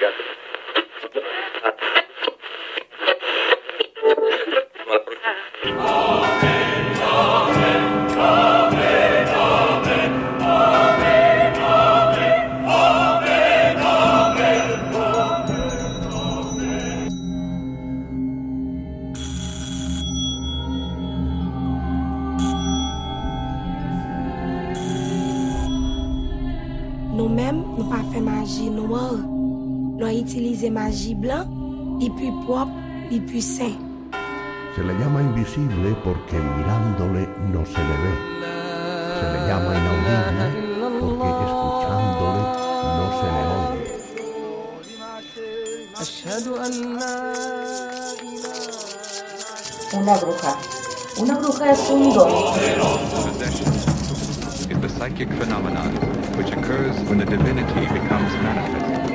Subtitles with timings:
[0.00, 0.12] Got
[1.14, 1.39] it.
[34.74, 38.14] Se le llama invisible porque mirándole no se le ve.
[39.20, 40.46] Se le llama inaudible
[40.98, 42.42] porque escuchándole
[42.98, 43.86] no se le oye.
[49.92, 50.52] Una bruja.
[51.18, 52.30] Una bruja es un don.
[54.70, 55.94] is the psychic phenomenon
[56.36, 59.09] which occurs when a divinity becomes manifest.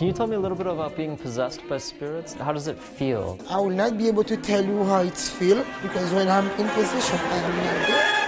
[0.00, 2.32] Can you tell me a little bit about being possessed by spirits?
[2.32, 3.36] How does it feel?
[3.50, 6.66] I will not be able to tell you how it feels because when I'm in
[6.68, 8.20] possession, I am not there.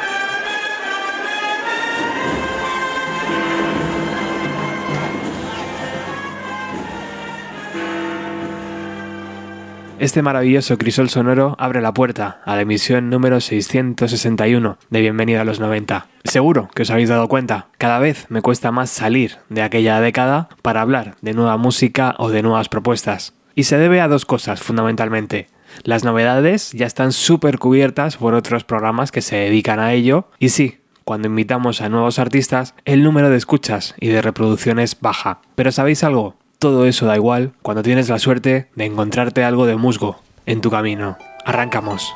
[9.98, 15.45] Este maravilloso crisol sonoro abre la puerta a la emisión número 661 de Bienvenida a
[15.45, 16.06] los 90.
[16.33, 20.48] Seguro que os habéis dado cuenta, cada vez me cuesta más salir de aquella década
[20.62, 23.34] para hablar de nueva música o de nuevas propuestas.
[23.55, 25.48] Y se debe a dos cosas fundamentalmente.
[25.84, 30.48] Las novedades ya están súper cubiertas por otros programas que se dedican a ello y
[30.48, 35.42] sí, cuando invitamos a nuevos artistas, el número de escuchas y de reproducciones baja.
[35.55, 36.36] Pero ¿sabéis algo?
[36.58, 40.70] Todo eso da igual cuando tienes la suerte de encontrarte algo de musgo en tu
[40.70, 41.19] camino.
[41.44, 42.14] Arrancamos.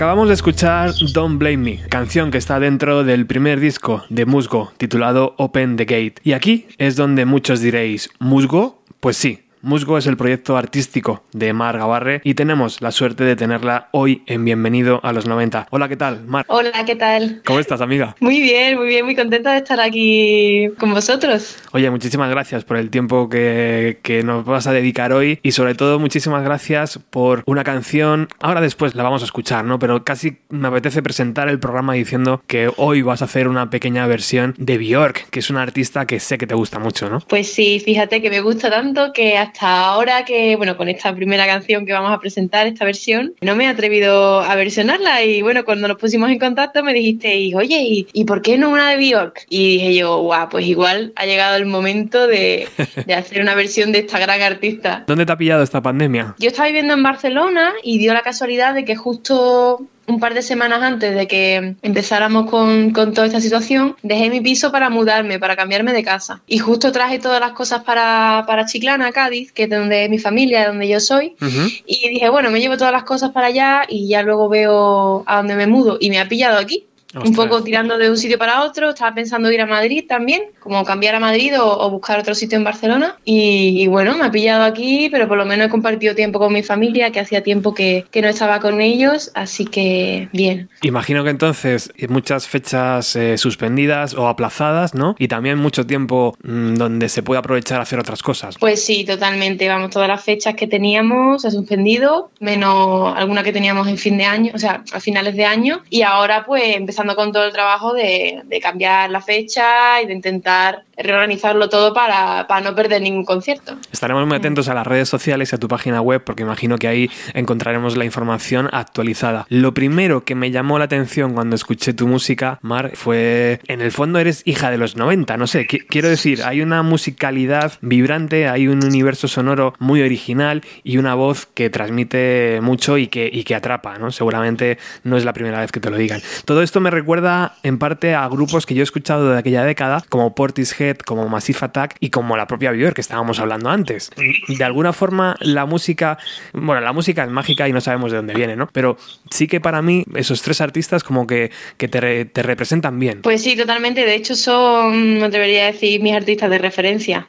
[0.00, 4.72] Acabamos de escuchar Don't Blame Me, canción que está dentro del primer disco de Musgo,
[4.78, 6.14] titulado Open the Gate.
[6.24, 8.82] Y aquí es donde muchos diréis, ¿Musgo?
[9.00, 13.36] Pues sí, Musgo es el proyecto artístico de Mar Gabarre y tenemos la suerte de
[13.36, 15.66] tenerla hoy en Bienvenido a los 90.
[15.70, 16.46] Hola, ¿qué tal, Mar?
[16.48, 17.42] Hola, ¿qué tal?
[17.44, 18.16] ¿Cómo estás, amiga?
[18.20, 21.58] Muy bien, muy bien, muy contenta de estar aquí con vosotros.
[21.72, 25.74] Oye, muchísimas gracias por el tiempo que, que nos vas a dedicar hoy y sobre
[25.74, 28.28] todo muchísimas gracias por una canción.
[28.40, 29.78] Ahora después la vamos a escuchar, ¿no?
[29.78, 34.06] Pero casi me apetece presentar el programa diciendo que hoy vas a hacer una pequeña
[34.06, 37.20] versión de Björk, que es una artista que sé que te gusta mucho, ¿no?
[37.28, 41.44] Pues sí, fíjate que me gusta tanto que hasta ahora que, bueno, con esta primera
[41.44, 45.64] canción que vamos a presentar, esta versión, no me he atrevido a versionarla y bueno,
[45.64, 48.90] cuando nos pusimos en contacto me dijiste, y, oye, ¿y, ¿y por qué no una
[48.90, 49.46] de Björk?
[49.48, 52.68] Y dije yo, guau, pues igual ha llegado el momento de,
[53.06, 55.04] de hacer una versión de esta gran artista.
[55.06, 56.36] ¿Dónde te ha pillado esta pandemia?
[56.38, 60.42] Yo estaba viviendo en Barcelona y dio la casualidad de que justo un par de
[60.42, 65.38] semanas antes de que empezáramos con, con, toda esta situación, dejé mi piso para mudarme,
[65.38, 66.42] para cambiarme de casa.
[66.46, 70.18] Y justo traje todas las cosas para, para Chiclana, Cádiz, que es donde es mi
[70.18, 71.36] familia, donde yo soy.
[71.40, 71.82] Uh -huh.
[71.86, 75.36] Y dije, bueno, me llevo todas las cosas para allá y ya luego veo a
[75.36, 75.98] dónde me mudo.
[76.00, 76.86] Y me ha pillado aquí.
[77.12, 77.28] Ostras.
[77.28, 78.90] un poco tirando de un sitio para otro.
[78.90, 82.56] Estaba pensando ir a Madrid también, como cambiar a Madrid o, o buscar otro sitio
[82.56, 83.16] en Barcelona.
[83.24, 86.52] Y, y, bueno, me ha pillado aquí, pero por lo menos he compartido tiempo con
[86.52, 90.68] mi familia, que hacía tiempo que, que no estaba con ellos, así que bien.
[90.82, 95.16] Imagino que entonces muchas fechas eh, suspendidas o aplazadas, ¿no?
[95.18, 98.56] Y también mucho tiempo mmm, donde se puede aprovechar a hacer otras cosas.
[98.58, 99.68] Pues sí, totalmente.
[99.68, 104.16] Vamos, todas las fechas que teníamos se ha suspendido, menos alguna que teníamos en fin
[104.16, 105.82] de año, o sea, a finales de año.
[105.90, 110.84] Y ahora pues empezamos con todo el trabajo de, cambiar la fecha y de intentar
[110.96, 113.76] reorganizarlo todo para, para, no perder ningún concierto.
[113.90, 116.88] Estaremos muy atentos a las redes sociales y a tu página web porque imagino que
[116.88, 119.46] ahí encontraremos la información actualizada.
[119.48, 123.92] Lo primero que me llamó la atención cuando escuché tu música, Mar, fue en el
[123.92, 128.68] fondo eres hija de los 90, no sé, quiero decir, hay una musicalidad vibrante, hay
[128.68, 133.54] un universo sonoro muy original y una voz que transmite mucho y que, y que
[133.54, 134.10] atrapa, ¿no?
[134.10, 136.20] Seguramente no es la primera vez que te lo digan.
[136.44, 140.02] Todo esto me recuerda en parte a grupos que yo he escuchado de aquella década,
[140.08, 144.10] como Portishead, como Massive Attack y como la propia Björk que estábamos hablando antes.
[144.48, 146.18] De alguna forma la música,
[146.52, 148.68] bueno, la música es mágica y no sabemos de dónde viene, ¿no?
[148.72, 148.96] Pero
[149.30, 153.22] sí que para mí esos tres artistas como que, te, te representan bien.
[153.22, 154.04] Pues sí, totalmente.
[154.04, 157.28] De hecho son, me atrevería a decir, mis artistas de referencia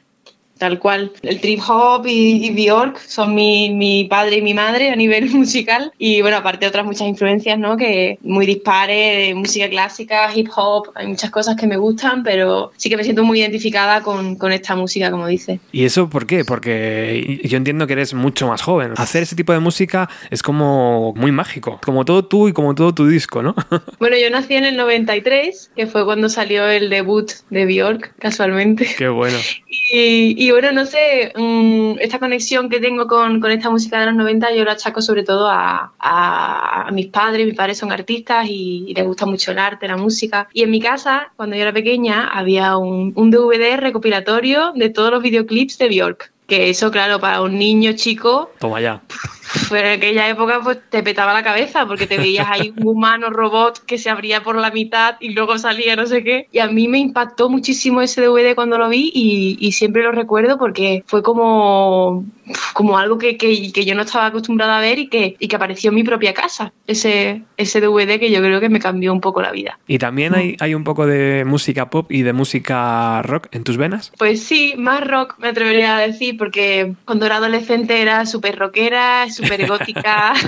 [0.62, 1.10] tal cual.
[1.22, 5.28] El trip hop y, y Bjork son mi, mi, padre y mi madre a nivel
[5.34, 7.76] musical y bueno, aparte de otras muchas influencias, ¿no?
[7.76, 12.70] Que muy dispares, de música clásica, hip hop, hay muchas cosas que me gustan, pero
[12.76, 15.58] sí que me siento muy identificada con, con esta música, como dice.
[15.72, 16.44] ¿Y eso por qué?
[16.44, 18.92] Porque yo entiendo que eres mucho más joven.
[18.98, 22.94] Hacer ese tipo de música es como muy mágico, como todo tú y como todo
[22.94, 23.56] tu disco, ¿no?
[23.98, 28.88] bueno, yo nací en el 93, que fue cuando salió el debut de Bjork, casualmente.
[28.96, 29.38] Qué bueno.
[29.94, 34.06] Y, y bueno, no sé, um, esta conexión que tengo con, con, esta música de
[34.06, 37.92] los 90 yo la achaco sobre todo a, a, a mis padres, mis padres son
[37.92, 40.48] artistas y, y, les gusta mucho el arte, la música.
[40.52, 45.10] Y en mi casa, cuando yo era pequeña, había un, un DVD recopilatorio de todos
[45.10, 46.32] los videoclips de Bjork.
[46.46, 48.50] Que eso, claro, para un niño chico...
[48.58, 49.02] Toma ya.
[49.70, 53.30] Pero en aquella época pues te petaba la cabeza porque te veías ahí un humano
[53.30, 56.48] robot que se abría por la mitad y luego salía no sé qué.
[56.52, 60.12] Y a mí me impactó muchísimo ese DVD cuando lo vi y, y siempre lo
[60.12, 62.24] recuerdo porque fue como,
[62.72, 65.56] como algo que, que, que, yo no estaba acostumbrada a ver y que, y que
[65.56, 66.72] apareció en mi propia casa.
[66.86, 69.78] Ese, ese DVD que yo creo que me cambió un poco la vida.
[69.86, 73.76] ¿Y también hay, hay un poco de música pop y de música rock en tus
[73.76, 74.12] venas?
[74.18, 79.26] Pues sí, más rock me atrevería a decir porque cuando era adolescente era súper rockera,
[79.42, 80.34] súper gótica.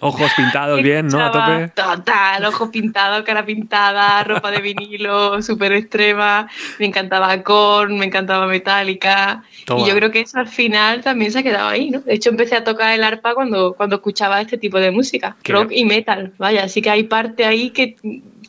[0.00, 1.20] Ojos pintados bien, ¿no?
[1.20, 1.68] A tope.
[1.68, 6.48] Total, ojos pintados, cara pintada, ropa de vinilo, súper extrema.
[6.78, 9.42] Me encantaba Korn, me encantaba Metallica.
[9.64, 9.82] Toma.
[9.82, 12.00] Y yo creo que eso al final también se ha quedado ahí, ¿no?
[12.00, 15.52] De hecho, empecé a tocar el arpa cuando, cuando escuchaba este tipo de música, ¿Qué?
[15.52, 16.32] rock y metal.
[16.38, 17.96] Vaya, así que hay parte ahí que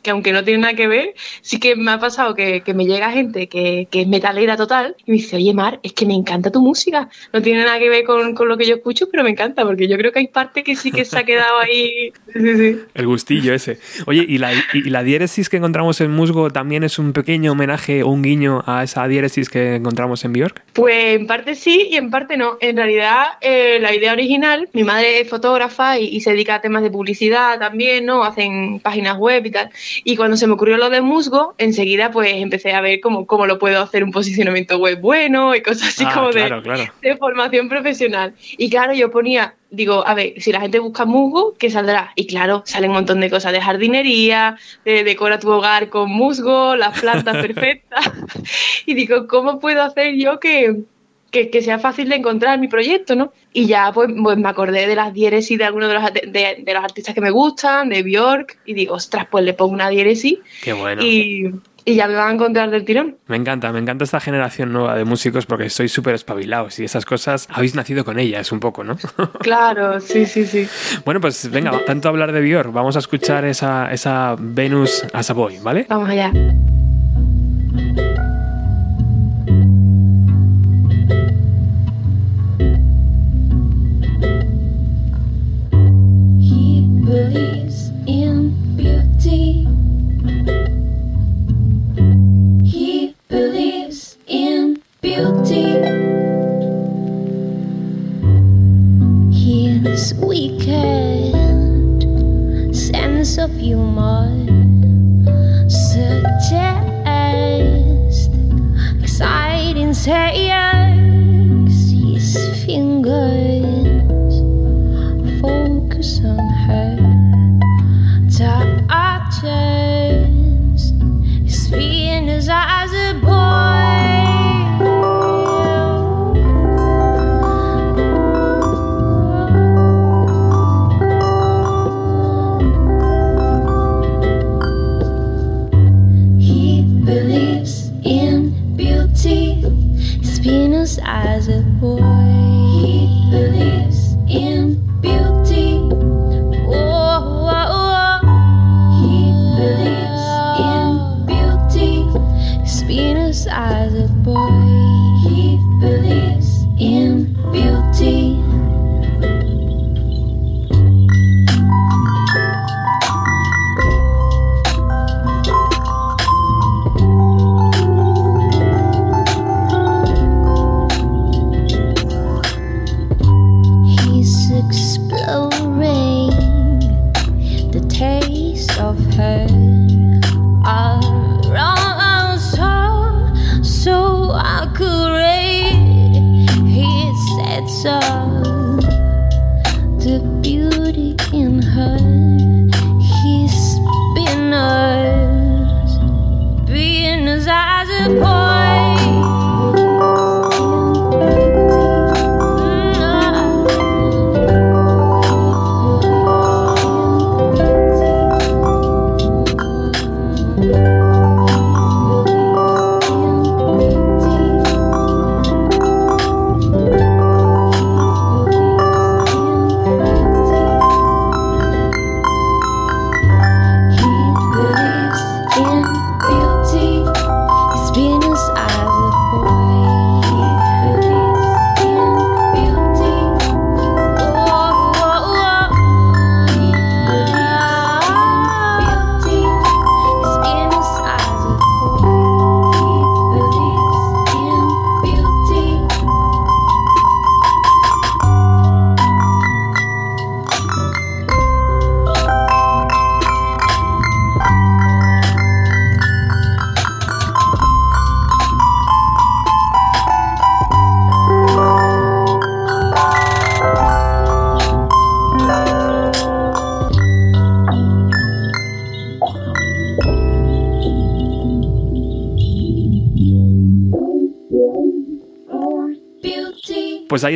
[0.06, 2.86] que aunque no tiene nada que ver, sí que me ha pasado que, que me
[2.86, 6.14] llega gente que, que, es metalera total y me dice, oye Mar, es que me
[6.14, 7.10] encanta tu música.
[7.34, 9.88] No tiene nada que ver con, con lo que yo escucho, pero me encanta, porque
[9.88, 12.14] yo creo que hay parte que sí que se ha quedado ahí.
[12.36, 12.80] Sí, sí.
[12.94, 13.80] El gustillo ese.
[14.08, 18.04] Oye, ¿y la, y la diéresis que encontramos en Musgo también es un pequeño homenaje
[18.04, 20.62] o un guiño a esa diéresis que encontramos en Bjork?
[20.74, 22.58] Pues en parte sí y en parte no.
[22.60, 26.62] En realidad, eh, la idea original, mi madre es fotógrafa y, y se dedica a
[26.62, 28.26] temas de publicidad también, ¿no?
[28.26, 29.70] Hacen páginas web y tal
[30.04, 33.46] Y cuando se me ocurrió lo de musgo, enseguida pues empecé a ver cómo, cómo
[33.46, 36.94] lo puedo hacer un posicionamiento web bueno y cosas así Ah, como claro, de, claro.
[37.02, 38.34] de formación profesional.
[38.58, 42.12] Y claro, yo ponía, digo, a ver, si la gente busca musgo, ¿qué saldrá?
[42.16, 46.76] Y claro, salen un montón de cosas de jardinería, de decora tu hogar con musgo,
[46.76, 48.12] las plantas perfectas.
[48.86, 50.82] y digo, ¿cómo puedo hacer yo que,
[51.36, 53.34] que, que sea fácil de encontrar mi proyecto, ¿no?
[53.52, 56.84] Y ya pues, pues me acordé de las diéresis de algunos de los, de, los
[56.84, 60.72] artistas que me gustan, de Bjork, y digo, ostras, pues le pongo una diéresis Qué
[60.72, 61.04] bueno.
[61.04, 61.52] y,
[61.84, 63.18] y ya me van a encontrar del tirón.
[63.28, 67.04] Me encanta, me encanta esta generación nueva de músicos porque sois súper espabilados y esas
[67.04, 68.96] cosas habéis nacido con ellas un poco, ¿no?
[69.40, 70.66] Claro, sí, sí, sí.
[71.04, 75.34] bueno, pues venga, tanto hablar de Björk, vamos a escuchar esa, esa Venus as a
[75.34, 75.86] Boy, ¿vale?
[75.90, 76.32] Vamos allá.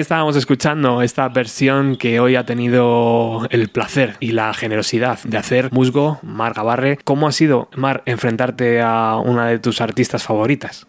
[0.09, 5.71] Estábamos escuchando esta versión que hoy ha tenido el placer y la generosidad de hacer
[5.71, 6.97] Musgo, Mar Gabarre.
[7.03, 10.87] ¿Cómo ha sido, Mar, enfrentarte a una de tus artistas favoritas?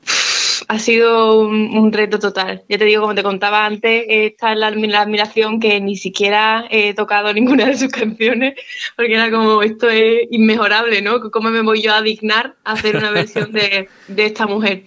[0.69, 2.63] Ha sido un, reto total.
[2.71, 6.65] Ya te digo, como te contaba antes, esta es la, la admiración que ni siquiera
[6.71, 8.55] he tocado ninguna de sus canciones,
[9.01, 11.31] porque era como, esto es inmejorable, ¿no?
[11.31, 14.85] ¿Cómo me voy yo a dignar a hacer una versión de, de esta mujer?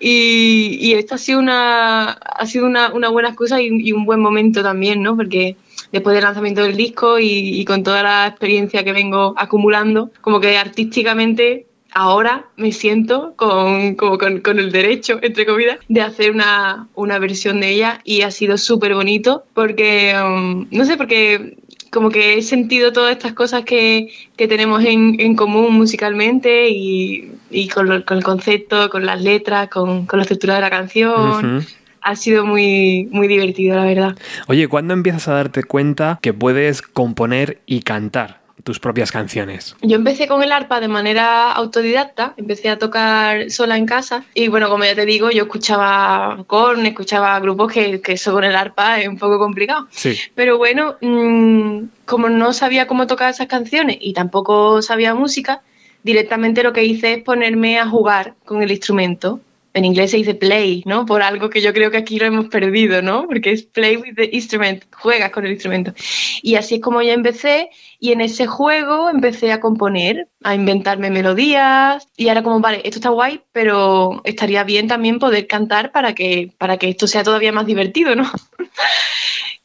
[0.00, 4.06] Y, y esto ha sido una, ha sido una, una buena excusa y, y un
[4.06, 5.16] buen momento también, ¿no?
[5.16, 5.56] Porque
[5.92, 10.40] después del lanzamiento del disco y, y con toda la experiencia que vengo acumulando, como
[10.40, 16.32] que artísticamente ahora me siento con, como con, con el derecho, entre comillas, de hacer
[16.32, 21.56] una, una versión de ella y ha sido súper bonito porque, um, no sé, porque
[21.90, 27.32] como que he sentido todas estas cosas que, que tenemos en, en común musicalmente y,
[27.50, 30.70] y con, lo- con el concepto, con las letras, con, con la estructura de la
[30.70, 31.66] canción.
[32.00, 34.16] Ha sido muy, muy divertido, la verdad.
[34.46, 39.76] Oye, ¿cuándo empiezas a darte cuenta que puedes componer y cantar tus propias canciones?
[39.82, 44.48] Yo empecé con el arpa de manera autodidacta, empecé a tocar sola en casa y
[44.48, 48.56] bueno, como ya te digo, yo escuchaba corn, escuchaba grupos que, que eso con el
[48.56, 49.86] arpa es un poco complicado.
[49.90, 50.18] Sí.
[50.34, 55.62] Pero bueno, mm, como no sabía cómo tocar esas canciones y tampoco sabía música,
[56.02, 59.40] directamente lo que hice es ponerme a jugar con el instrumento.
[59.78, 61.06] En inglés se dice play, ¿no?
[61.06, 63.28] Por algo que yo creo que aquí lo hemos perdido, ¿no?
[63.28, 65.94] Porque es play with the instrument, juegas con el instrumento.
[66.42, 67.70] Y así es como ya empecé
[68.00, 72.98] y en ese juego empecé a componer, a inventarme melodías y ahora como, vale, esto
[72.98, 77.52] está guay, pero estaría bien también poder cantar para que, para que esto sea todavía
[77.52, 78.28] más divertido, ¿no?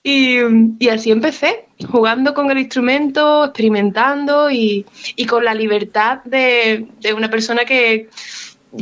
[0.05, 0.37] Y,
[0.79, 7.13] y así empecé, jugando con el instrumento, experimentando y, y con la libertad de, de
[7.13, 8.09] una persona que,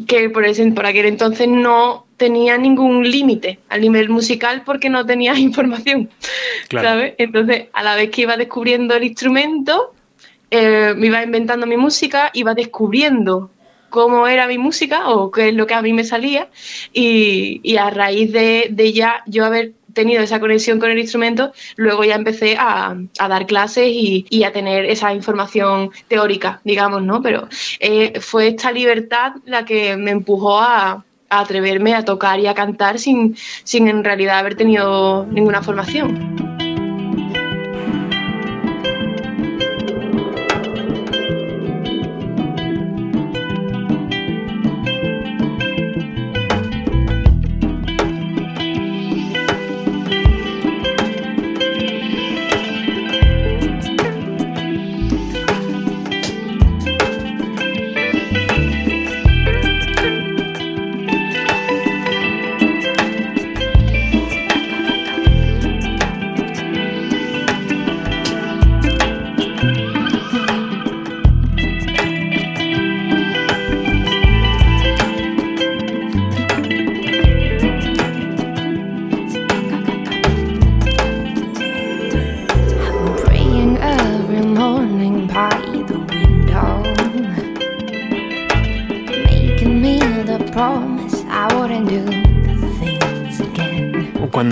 [0.07, 5.05] que por, ese- por aquel entonces no tenía ningún límite al nivel musical porque no
[5.05, 6.09] tenía información,
[6.67, 6.87] Claro.
[6.87, 7.13] ¿sabes?
[7.17, 9.93] Entonces, a la vez que iba descubriendo el instrumento,
[10.51, 13.49] eh, me iba inventando mi música, iba descubriendo
[13.89, 16.47] cómo era mi música o qué es lo que a mí me salía
[16.93, 21.51] y, y a raíz de, de ya yo haber tenido esa conexión con el instrumento,
[21.75, 27.21] luego ya empecé a, dar clases y, y a tener esa información teórica, digamos, ¿no?
[27.21, 27.47] Pero
[27.79, 32.53] eh, fue esta libertad la que me empujó a, a atreverme a tocar y a
[32.53, 36.50] cantar sin, sin en realidad haber tenido ninguna formación.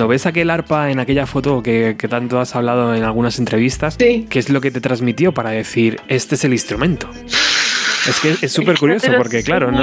[0.10, 4.28] Ves aquel arpa en aquella foto que, que tanto has hablado en algunas entrevistas, Sí.
[4.30, 7.10] ¿qué es lo que te transmitió para decir, este es el instrumento?
[8.10, 9.78] Es que es súper curioso porque, claro, no,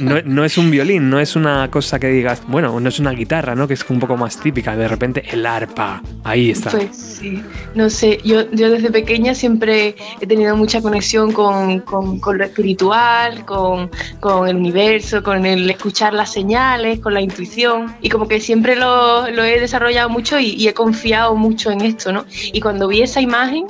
[0.00, 3.10] no, no es un violín, no es una cosa que digas, bueno, no es una
[3.12, 3.66] guitarra, ¿no?
[3.66, 4.76] Que es un poco más típica.
[4.76, 6.70] De repente, el arpa, ahí está.
[6.70, 7.42] Pues sí,
[7.74, 12.44] no sé, yo, yo desde pequeña siempre he tenido mucha conexión con, con- con lo
[12.44, 18.28] espiritual, con, con el universo, con el escuchar las señales, con la intuición y como
[18.28, 22.24] que siempre lo, lo he desarrollado mucho y, y he confiado mucho en esto, ¿no?
[22.52, 23.64] Y cuando vi esa imagen,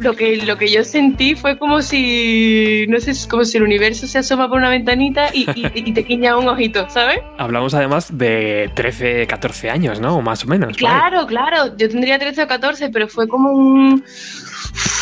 [0.00, 4.06] lo que, lo que yo sentí fue como si, no sé, como si el universo
[4.06, 7.18] se asoma por una ventanita y, y- y te guiña un ojito, ¿sabes?
[7.38, 10.16] Hablamos además de 13, 14 años, ¿no?
[10.16, 10.76] O más o menos.
[10.76, 11.76] Claro, claro.
[11.76, 14.04] Yo tendría 13 o 14, pero fue como un.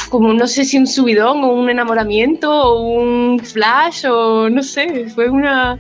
[0.09, 5.07] Como no sé si un subidón o un enamoramiento o un flash o no sé.
[5.15, 5.79] Fue una.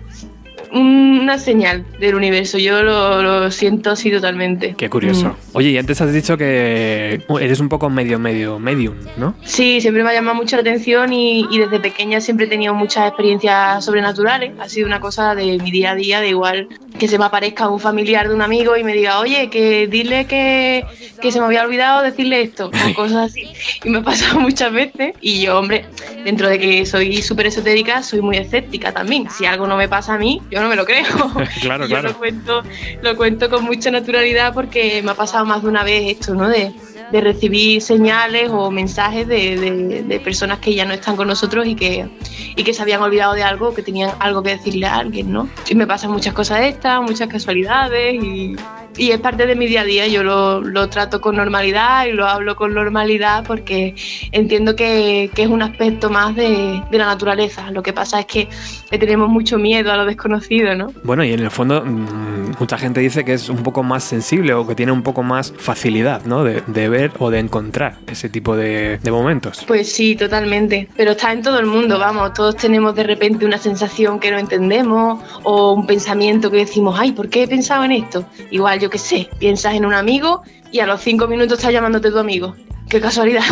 [0.72, 2.58] Una señal del universo.
[2.58, 4.74] Yo lo, lo siento así totalmente.
[4.76, 5.28] Qué curioso.
[5.28, 5.34] Mm.
[5.52, 9.34] Oye, y antes has dicho que eres un poco medio, medio, medium, ¿no?
[9.44, 12.74] Sí, siempre me ha llamado mucho la atención y, y desde pequeña siempre he tenido
[12.74, 14.52] muchas experiencias sobrenaturales.
[14.60, 17.68] Ha sido una cosa de mi día a día, de igual que se me aparezca
[17.68, 20.84] un familiar de un amigo y me diga, oye, que dile que,
[21.20, 23.48] que se me había olvidado decirle esto, o cosas así.
[23.84, 25.14] Y me ha pasado muchas veces.
[25.20, 25.86] Y yo, hombre,
[26.24, 29.28] dentro de que soy súper esotérica, soy muy escéptica también.
[29.30, 31.04] Si algo no me pasa a mí, yo no me lo creo.
[31.60, 32.08] Claro, yo claro.
[32.08, 32.62] Lo cuento,
[33.02, 36.48] lo cuento con mucha naturalidad porque me ha pasado más de una vez esto, ¿no?
[36.48, 36.72] De,
[37.12, 41.66] de recibir señales o mensajes de, de- de personas que ya no están con nosotros
[41.66, 42.08] y que,
[42.56, 45.48] y que se habían olvidado de algo, que tenían algo que decirle a alguien, ¿no?
[45.68, 48.56] Y me pasan muchas cosas estas, muchas casualidades y,
[48.96, 50.06] y es parte de mi día a día.
[50.08, 53.94] Yo lo, lo trato con normalidad y lo hablo con normalidad porque
[54.32, 57.70] entiendo que, que es un aspecto más de, de la naturaleza.
[57.70, 58.48] Lo que pasa es que
[58.90, 60.88] tenemos mucho miedo a lo desconocido, ¿no?
[61.04, 64.52] Bueno, y en el fondo mm, mucha gente dice que es un poco más sensible
[64.54, 66.44] o que tiene un poco más facilidad, ¿no?
[66.44, 69.64] De, de o de encontrar ese tipo de, momentos.
[69.66, 70.88] Pues sí, totalmente.
[70.96, 72.32] Pero está en todo el mundo, vamos.
[72.34, 77.12] Todos tenemos de repente una sensación que no entendemos o un pensamiento que decimos, ay,
[77.12, 78.24] ¿por qué he pensado en esto?
[78.50, 82.10] Igual yo qué sé, piensas en un amigo y a los cinco minutos estás llamándote
[82.10, 82.54] tu amigo.
[82.90, 83.44] Qué casualidad.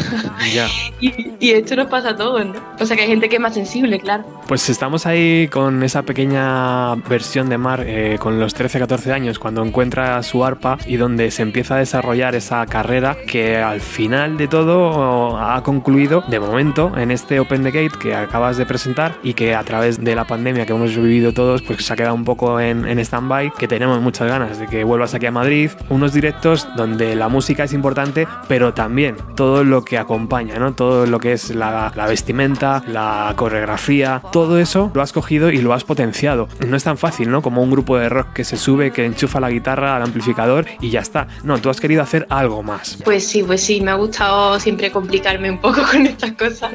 [0.52, 0.66] Ya.
[1.00, 2.54] y, y esto nos pasa a todos, ¿no?
[2.80, 4.24] O sea que hay gente que es más sensible, claro.
[4.48, 9.62] Pues estamos ahí con esa pequeña versión de Mar eh, con los 13-14 años cuando
[9.62, 14.48] encuentra su arpa y donde se empieza a desarrollar esa carrera que al final de
[14.48, 19.34] todo ha concluido de momento en este Open the Gate que acabas de presentar y
[19.34, 22.24] que a través de la pandemia que hemos vivido todos pues se ha quedado un
[22.24, 26.12] poco en, en stand-by que tenemos muchas ganas de que vuelvas aquí a Madrid unos
[26.14, 30.74] directos donde la música es importante pero también todo lo que acompaña ¿no?
[30.74, 35.72] todo lo que es la, vestimenta la coreografía todo eso lo has cogido y lo
[35.74, 36.48] has potenciado.
[36.66, 37.42] No es tan fácil, ¿no?
[37.42, 40.90] Como un grupo de rock que se sube, que enchufa la guitarra al amplificador y
[40.90, 41.28] ya está.
[41.44, 42.98] No, tú has querido hacer algo más.
[43.04, 46.72] Pues sí, pues sí, me ha gustado siempre complicarme un poco con estas cosas.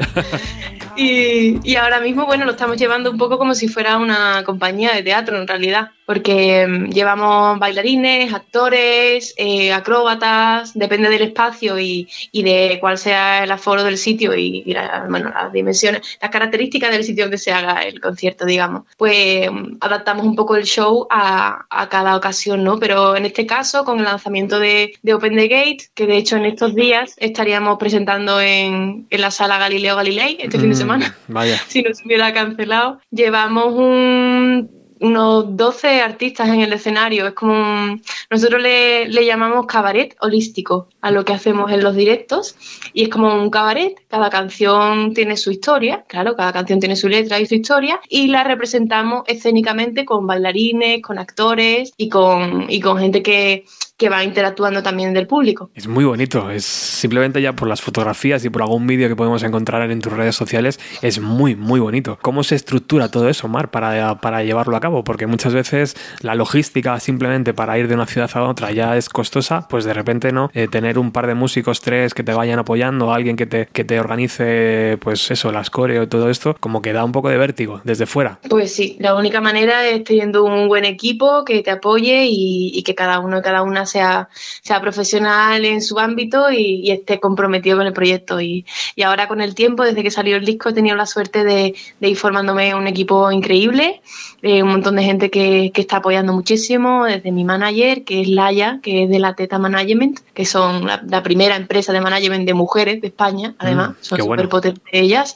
[0.96, 5.04] y ahora mismo, bueno, lo estamos llevando un poco como si fuera una compañía de
[5.04, 12.44] teatro en realidad, porque mm, llevamos bailarines, actores, eh, acróbatas, depende del espacio y, y
[12.44, 16.92] de cuál sea el aforo del sitio y, y la- bueno, las dimensiones, las características
[16.92, 18.84] del sitio donde se haga el concierto, digamos.
[18.98, 22.80] Pues mm, adaptamos un poco el show a, a cada ocasión, ¿no?
[22.80, 26.36] Pero en este caso, con el lanzamiento de, de Open the Gate, que de hecho
[26.38, 30.78] en estos días estaríamos presentando en, en la sala Galileo Galilei este fin de Mm,
[30.78, 31.58] semana Vaya.
[31.68, 33.00] si no se hubiera cancelado.
[33.12, 37.28] Llevamos un- unos 12 artistas en el escenario.
[37.28, 41.96] Es como un- nosotros le, le llamamos cabaret holístico a lo que hacemos en los
[41.96, 42.56] directos.
[42.94, 43.96] Y es como un cabaret.
[44.08, 48.00] Cada canción tiene su historia, claro, cada canción tiene su letra y su historia.
[48.10, 53.66] Y la representamos escénicamente con bailarines, con actores y con, y con gente que,
[53.98, 55.70] que va interactuando también del público.
[55.76, 59.44] Es muy bonito, es simplemente ya por las fotografías y por algún vídeo que podemos
[59.44, 62.18] encontrar en tus redes sociales, es muy, muy bonito.
[62.22, 65.04] ¿Cómo se estructura todo eso, Mar, para, para llevarlo a cabo?
[65.04, 69.10] Porque muchas veces la logística simplemente para ir de una ciudad a otra ya es
[69.10, 72.60] costosa, pues de repente no, Eh, tener un par de músicos, tres que te vayan
[72.60, 76.94] apoyando, alguien que te, que te organice, pues eso, las coreo todo esto, como que
[76.94, 78.40] da un poco de vértigo desde fuera.
[78.50, 82.84] Pues sí, la única manera es teniendo un buen equipo que te apoye y, y
[82.84, 84.30] que cada uno y cada una sea,
[84.62, 88.40] sea profesional en su ámbito y, y esté comprometido con el proyecto.
[88.42, 88.66] Y,
[88.96, 91.76] y ahora con el tiempo, desde que salió el disco, he tenido la suerte de,
[92.00, 94.02] de ir formándome un equipo increíble,
[94.42, 98.28] eh, un montón de gente que, que está apoyando muchísimo, desde mi manager, que es
[98.28, 102.46] Laia, que es de la Teta Management, que son la, la primera empresa de management
[102.46, 104.34] de mujeres de España, además, Mm, son bueno.
[104.44, 105.36] súper potentes ellas.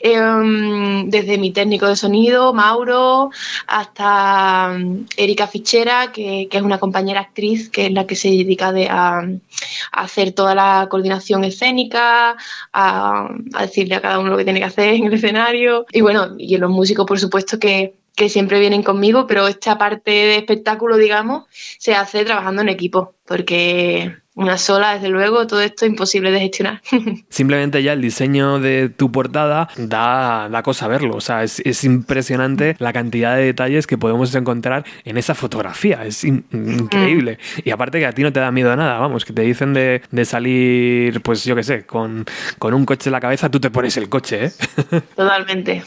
[0.00, 0.18] Eh,
[1.06, 3.30] desde mi técnico de sonido, Mauro,
[3.66, 8.28] hasta mm, Erika Fichera, que, que es una compañera actriz, que es la que se
[8.28, 9.28] dedica de, a,
[9.92, 12.36] hacer toda la coordinación escénica,
[12.72, 15.86] a, a decirle a cada uno lo que tiene que hacer en el escenario.
[15.92, 20.10] Y bueno, y los músicos, por supuesto, que, que siempre vienen conmigo, pero esta parte
[20.10, 21.44] de espectáculo, digamos,
[21.78, 26.38] se hace trabajando en equipo, porque una sola, desde luego, todo esto es imposible de
[26.40, 26.80] gestionar.
[27.28, 31.16] Simplemente ya el diseño de tu portada da, da cosa verlo.
[31.16, 36.04] O sea, es, es impresionante la cantidad de detalles que podemos encontrar en esa fotografía.
[36.04, 37.38] Es in- increíble.
[37.64, 39.74] Y aparte que a ti no te da miedo a nada, vamos, que te dicen
[39.74, 42.24] de, de salir, pues yo qué sé, con,
[42.58, 44.52] con un coche en la cabeza, tú te pones el coche, ¿eh?
[45.16, 45.82] Totalmente.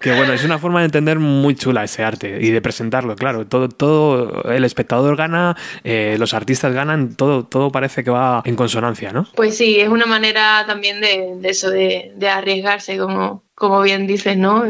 [0.00, 3.46] Que bueno, es una forma de entender muy chula ese arte y de presentarlo, claro.
[3.46, 8.56] Todo, todo el espectador gana, eh, los artistas ganan, todo, todo parece que va en
[8.56, 9.26] consonancia, ¿no?
[9.34, 14.08] Pues sí, es una manera también de, de eso, de, de arriesgarse, como, como bien
[14.08, 14.64] dices, ¿no?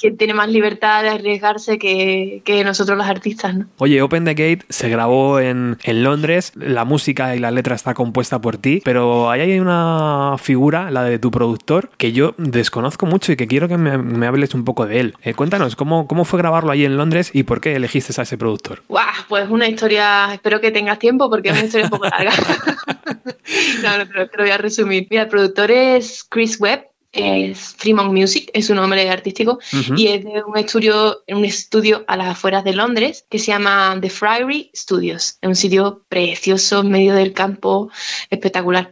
[0.00, 3.66] Quien tiene más libertad de arriesgarse que, que nosotros los artistas, ¿no?
[3.76, 7.92] Oye, Open the Gate se grabó en, en Londres, la música y la letra está
[7.92, 13.04] compuesta por ti, pero ahí hay una figura, la de tu productor, que yo desconozco
[13.04, 15.14] mucho y que quiero que me, me hables un poco de él.
[15.22, 18.38] Eh, cuéntanos, ¿cómo, ¿cómo fue grabarlo ahí en Londres y por qué elegiste a ese
[18.38, 18.82] productor?
[18.88, 19.04] ¡Guau!
[19.28, 22.32] Pues una historia, espero que tengas tiempo porque es una historia un poco larga.
[23.82, 25.06] no, no, te lo, te lo voy a resumir.
[25.10, 29.58] Mira, el productor es Chris Webb, es Fremont Music, es su nombre artístico,
[29.96, 33.96] y es de un estudio, un estudio a las afueras de Londres que se llama
[34.00, 35.38] The Friary Studios.
[35.40, 37.90] Es un sitio precioso en medio del campo,
[38.30, 38.90] espectacular.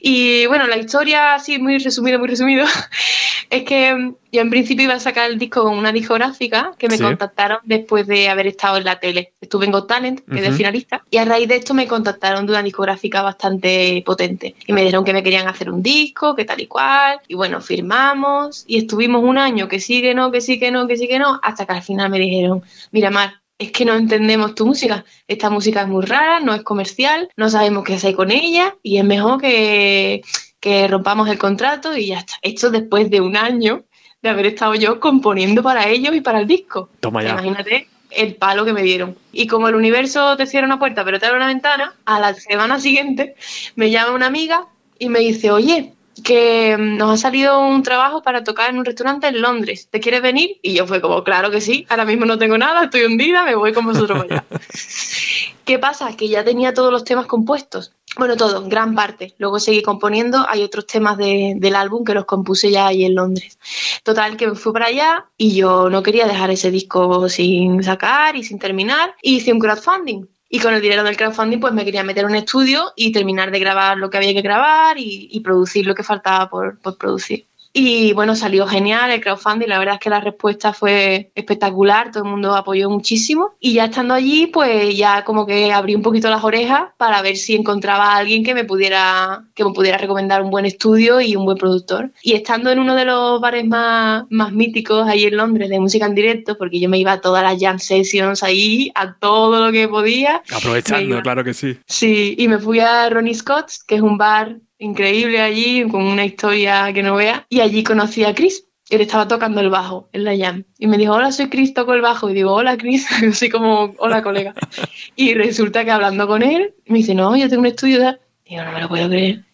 [0.00, 2.66] Y bueno, la historia, así muy resumido, muy resumido,
[3.50, 6.96] es que yo en principio iba a sacar el disco con una discográfica que me
[6.96, 7.02] Sí.
[7.02, 9.34] contactaron después de haber estado en la tele.
[9.42, 10.56] Estuve en Got Talent, quedé Ujú.
[10.56, 14.54] finalista, y a raíz de esto me contactaron de una discográfica bastante potente.
[14.66, 17.20] Y me dijeron que me querían hacer un disco, que tal y cual.
[17.28, 20.86] Y bueno, firmamos y estuvimos un año que sí, que no, que sí, que no,
[20.88, 23.94] que sí, que no, hasta que al final me dijeron, mira Mar, es que no
[23.94, 25.04] entendemos tu música.
[25.28, 28.96] Esta música es muy rara, no es comercial, no sabemos qué hacer con ella y
[28.96, 30.22] es mejor que,
[30.58, 32.34] que rompamos el contrato y ya está.
[32.42, 33.84] Esto después de un año
[34.22, 36.88] de haber estado yo componiendo para ellos y para el disco.
[37.00, 37.30] Toma ya.
[37.30, 39.16] Imagínate el palo que me dieron.
[39.32, 42.34] Y como el universo te cierra una puerta pero te abre una ventana, a la
[42.34, 43.34] semana siguiente
[43.74, 44.66] me llama una amiga
[44.98, 48.84] y me dice, oye, que mm, nos ha salido un trabajo para tocar en un
[48.84, 49.88] restaurante en Londres.
[49.90, 50.58] ¿Te quieres venir?
[50.62, 53.54] Y yo fue como, claro que sí, ahora mismo no tengo nada, estoy hundida, me
[53.54, 54.44] voy con vosotros para allá.
[55.64, 56.16] ¿Qué pasa?
[56.16, 57.92] Que ya tenía todos los temas compuestos.
[58.18, 59.34] Bueno, todo, gran parte.
[59.38, 60.44] Luego seguí componiendo.
[60.48, 63.58] Hay otros temas de- del álbum que los compuse ya ahí en Londres.
[64.02, 68.36] Total, que me fui para allá y yo no quería dejar ese disco sin sacar
[68.36, 69.14] y sin terminar.
[69.22, 70.26] Y hice un crowdfunding.
[70.50, 73.50] Y con el dinero del crowdfunding, pues me quería meter en un estudio y terminar
[73.50, 77.46] de grabar lo que había que grabar y, producir lo que faltaba por producir.
[77.72, 82.24] Y bueno, salió genial el crowdfunding, la verdad es que la respuesta fue espectacular, todo
[82.24, 86.28] el mundo apoyó muchísimo y ya estando allí pues ya como que abrí un poquito
[86.28, 90.42] las orejas para ver si encontraba a alguien que me pudiera que me pudiera recomendar
[90.42, 92.12] un buen estudio y un buen productor.
[92.22, 96.06] Y estando en uno de los bares más, más míticos ahí en Londres de música
[96.06, 99.72] en directo, porque yo me iba a todas las jam sessions ahí, a todo lo
[99.72, 100.42] que podía.
[100.54, 101.78] Aprovechando, claro que sí.
[101.86, 106.24] Sí, y me fui a Ronnie Scott's, que es un bar increíble allí, con una
[106.24, 108.66] historia que no vea, y allí conocí a Chris.
[108.90, 110.64] Él estaba tocando el bajo en la jam.
[110.78, 112.28] Y me dijo, hola, soy Chris, toco el bajo.
[112.28, 113.08] Y digo, hola, Chris.
[113.28, 114.54] Así como, hola, colega.
[115.16, 118.00] Y resulta que hablando con él, me dice, no, yo tengo un estudio.
[118.00, 118.18] de-".
[118.44, 119.44] Digo, no me lo puedo creer.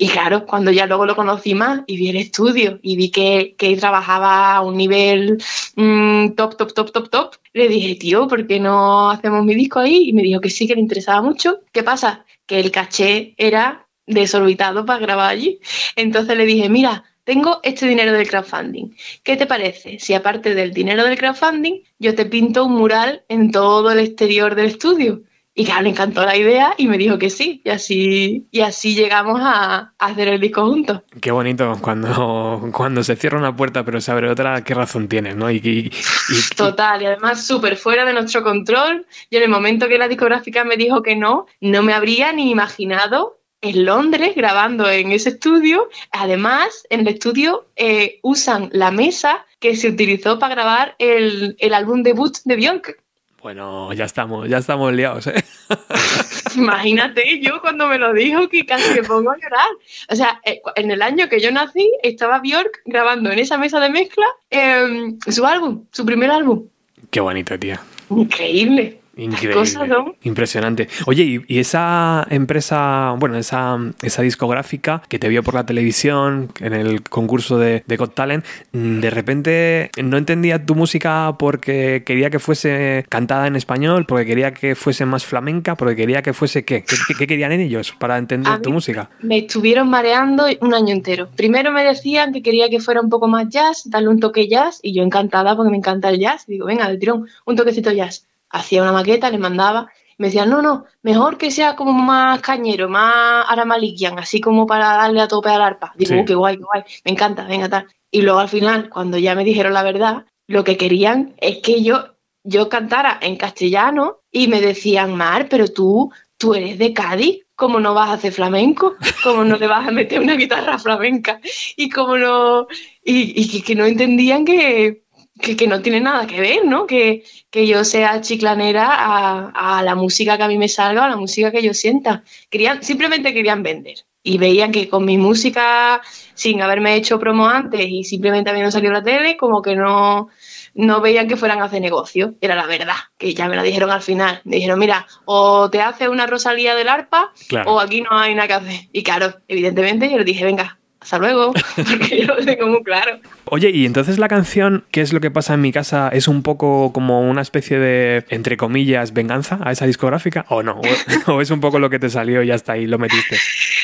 [0.00, 3.56] Y claro, cuando ya luego lo conocí más y vi el estudio y vi que,
[3.58, 5.42] que trabajaba a un nivel
[5.74, 9.80] mm, top, top, top, top, top, le dije, tío, ¿por qué no hacemos mi disco
[9.80, 10.08] ahí?
[10.08, 11.62] Y me dijo que sí, que le interesaba mucho.
[11.72, 12.24] ¿Qué pasa?
[12.46, 15.60] Que el caché era desorbitado para grabar allí.
[15.96, 18.90] Entonces le dije, mira, tengo este dinero del crowdfunding.
[19.22, 23.50] ¿Qué te parece si aparte del dinero del crowdfunding, yo te pinto un mural en
[23.52, 25.22] todo el exterior del estudio?
[25.54, 27.60] Y claro, le encantó la idea y me dijo que sí.
[27.64, 31.02] Y así, y así llegamos a, a hacer el disco juntos.
[31.20, 35.34] Qué bonito cuando, cuando se cierra una puerta pero se abre otra, qué razón tienes,
[35.34, 35.50] ¿no?
[35.50, 39.04] Y, y- y- Total, y además súper fuera de nuestro control.
[39.32, 42.50] Yo en el momento que la discográfica me dijo que no, no me habría ni
[42.52, 45.88] imaginado en Londres grabando en ese estudio.
[46.10, 51.74] Además, en el estudio eh, usan la mesa que se utilizó para grabar el, el
[51.74, 53.02] álbum debut de Björk.
[53.42, 55.44] bueno, ya estamos, ya estamos liados, ¿eh?
[56.56, 59.68] Imagínate, yo cuando me lo dijo que casi me pongo a llorar.
[60.08, 63.80] O sea, eh, en el año que yo nací estaba Björk grabando en esa mesa
[63.80, 66.66] de mezcla eh, su álbum, su primer álbum.
[67.10, 67.80] Qué bonito, tía.
[68.10, 69.00] Increíble.
[69.18, 69.54] Increíble.
[69.54, 70.14] cosas, ¿no?
[70.22, 70.88] Impresionante.
[71.06, 76.50] Oye, y, y esa empresa, bueno, esa, esa discográfica que te vio por la televisión
[76.60, 82.02] en el concurso de, de Got Talent, mm, de repente no entendía tu música porque
[82.06, 86.32] quería que fuese cantada en español, porque quería que fuese más flamenca, porque quería que
[86.32, 86.84] fuese qué?
[86.84, 89.10] ¿Qué, qué- qué querían ellos para entender A tu música?
[89.20, 91.28] Me estuvieron mareando un año entero.
[91.36, 94.78] Primero me decían que quería que fuera un poco más jazz, darle un toque jazz,
[94.82, 96.46] y yo encantada porque me encanta el jazz.
[96.46, 98.27] Digo, venga, de tirón, un toquecito jazz.
[98.50, 99.90] Hacía una maqueta, le mandaba.
[100.18, 104.88] Me decían, no, no, mejor que sea como más cañero, más aramalikian, así como para
[104.96, 105.92] darle a tope al arpa.
[105.96, 106.18] Digo, Sí.
[106.20, 107.86] "Oh, qué guay, qué guay, me encanta, venga, tal.
[108.10, 111.82] Y luego al final, cuando ya me dijeron la verdad, lo que querían es que
[111.84, 117.44] yo, yo cantara en castellano y me decían, Mar, pero tú, tú eres de Cádiz,
[117.54, 118.96] ¿cómo no vas a hacer flamenco?
[119.22, 121.38] ¿Cómo no le vas a meter una guitarra flamenca?
[121.76, 122.66] Y cómo no,
[123.04, 125.04] y, y que, que no entendían que,
[125.40, 126.86] que, que no tiene nada que ver, ¿no?
[126.86, 131.08] Que, que yo sea chiclanera a, a la música que a mí me salga, a
[131.10, 132.22] la música que yo sienta.
[132.50, 133.96] Querían, simplemente querían vender.
[134.22, 136.02] Y veían que con mi música,
[136.34, 140.28] sin haberme hecho promo antes y simplemente habiendo salido a la tele, como que no,
[140.74, 142.34] no veían que fueran a hacer negocio.
[142.40, 144.42] Era la verdad, que ya me la dijeron al final.
[144.44, 147.72] Me dijeron, mira, o te haces una Rosalía del arpa Claro.
[147.72, 148.80] o aquí no hay nada que hacer.
[148.92, 153.20] Y claro, evidentemente yo les dije, venga, hasta luego, porque yo lo tengo muy claro.
[153.46, 156.08] Oye, y entonces la canción, ¿qué es lo que pasa en mi casa?
[156.12, 160.44] ¿Es un poco como una especie de, entre comillas, venganza a esa discográfica?
[160.48, 160.80] ¿O no?
[161.26, 163.36] ¿O, o es un poco lo que te salió y ya está ahí, lo metiste?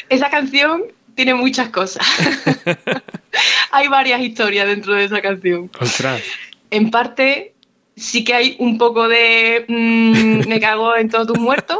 [0.08, 0.82] Esa canción
[1.14, 2.06] tiene muchas cosas.
[3.70, 5.70] hay varias historias dentro de esa canción.
[5.80, 6.22] Ostras.
[6.70, 7.54] En parte,
[7.96, 11.78] sí que hay un poco de mm, me cago en todos tus muertos,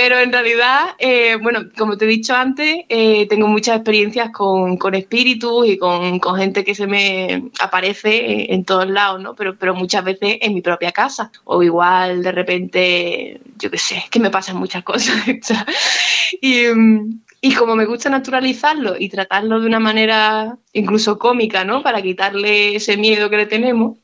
[0.00, 4.76] pero en realidad, eh, bueno, como te he dicho antes, eh, tengo muchas experiencias con,
[4.76, 9.34] con espíritus y con, con gente que se me aparece en todos lados, ¿no?
[9.34, 11.32] Pero, pero muchas veces en mi propia casa.
[11.42, 15.16] O igual de repente, yo qué sé, es que me pasan muchas cosas.
[16.40, 21.82] y, mm, y como me gusta naturalizarlo y tratarlo de una manera incluso cómica, ¿no?
[21.82, 23.98] Para quitarle ese miedo que le tenemos,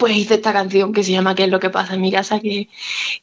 [0.00, 2.40] pues hice esta canción que se llama ¿Qué es lo que pasa en mi casa?
[2.40, 2.68] que,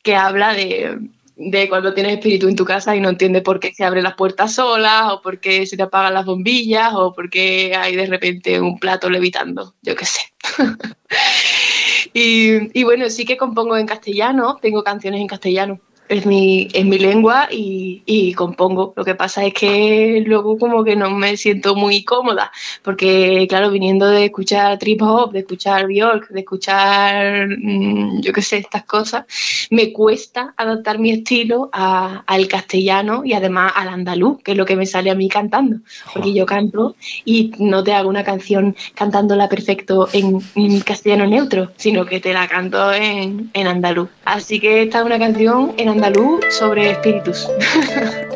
[0.01, 0.97] que habla de,
[1.41, 4.15] de cuando tienes espíritu en tu casa y no entiendes por qué se abren las
[4.15, 8.07] puertas solas o por qué se te apagan las bombillas o por qué hay de
[8.07, 10.19] repente un plato levitando, yo qué sé.
[12.13, 16.85] y, y bueno, sí que compongo en castellano, tengo canciones en castellano es mi, es
[16.85, 18.93] mi lengua y, y, compongo.
[18.95, 23.69] Lo que pasa es que luego como que no me siento muy cómoda, porque claro,
[23.69, 28.83] viniendo de escuchar trip hop, de escuchar Bjork, de escuchar, mmm, yo qué sé, estas
[28.85, 29.25] cosas,
[29.69, 34.65] me cuesta adaptar mi estilo a, al castellano y además al andaluz, que es lo
[34.65, 35.77] que me sale a mí cantando,
[36.11, 41.71] porque yo canto y no te hago una canción cantándola perfecto en, en castellano neutro,
[41.77, 44.09] sino que te la canto en, en andaluz.
[44.25, 47.45] Así que esta es una canción en andaluz andaluz sobre espíritus.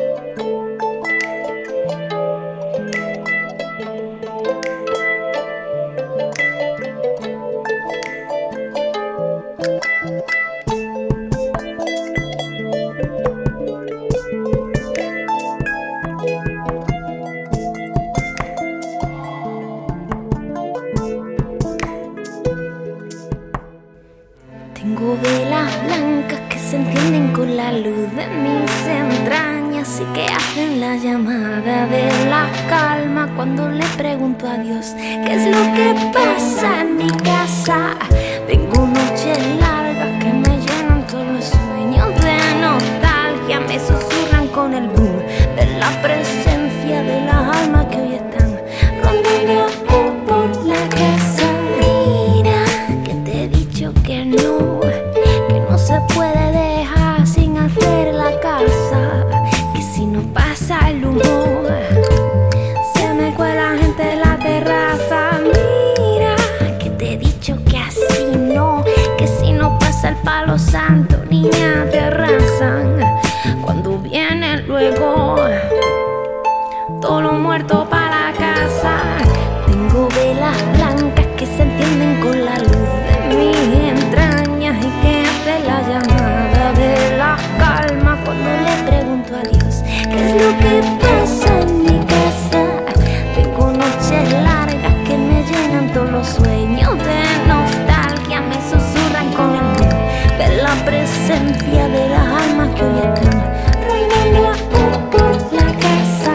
[100.84, 103.42] presencia de las almas que hoy están
[103.88, 106.34] rondando por la casa.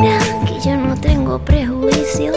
[0.00, 2.32] Mira que yo no tengo prejuicio,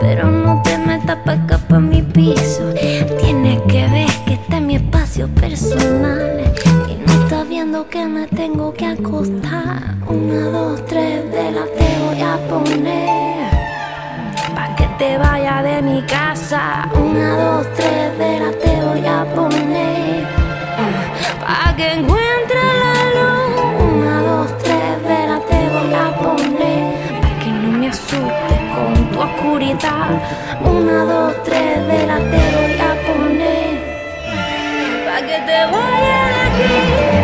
[0.00, 2.72] pero no te metas pa' acá pa' mi piso.
[3.20, 6.52] Tienes que ver que este es mi espacio personal
[6.88, 9.96] y no estás viendo que me tengo que acostar.
[10.06, 13.50] Una, dos, tres de la te voy a poner
[14.54, 16.88] pa' que te vaya de mi casa.
[16.94, 18.63] Una, dos, tres de la
[29.74, 33.74] Una, dos, tres de la te voy a poner
[35.04, 37.23] pa' que te vaya de aquí.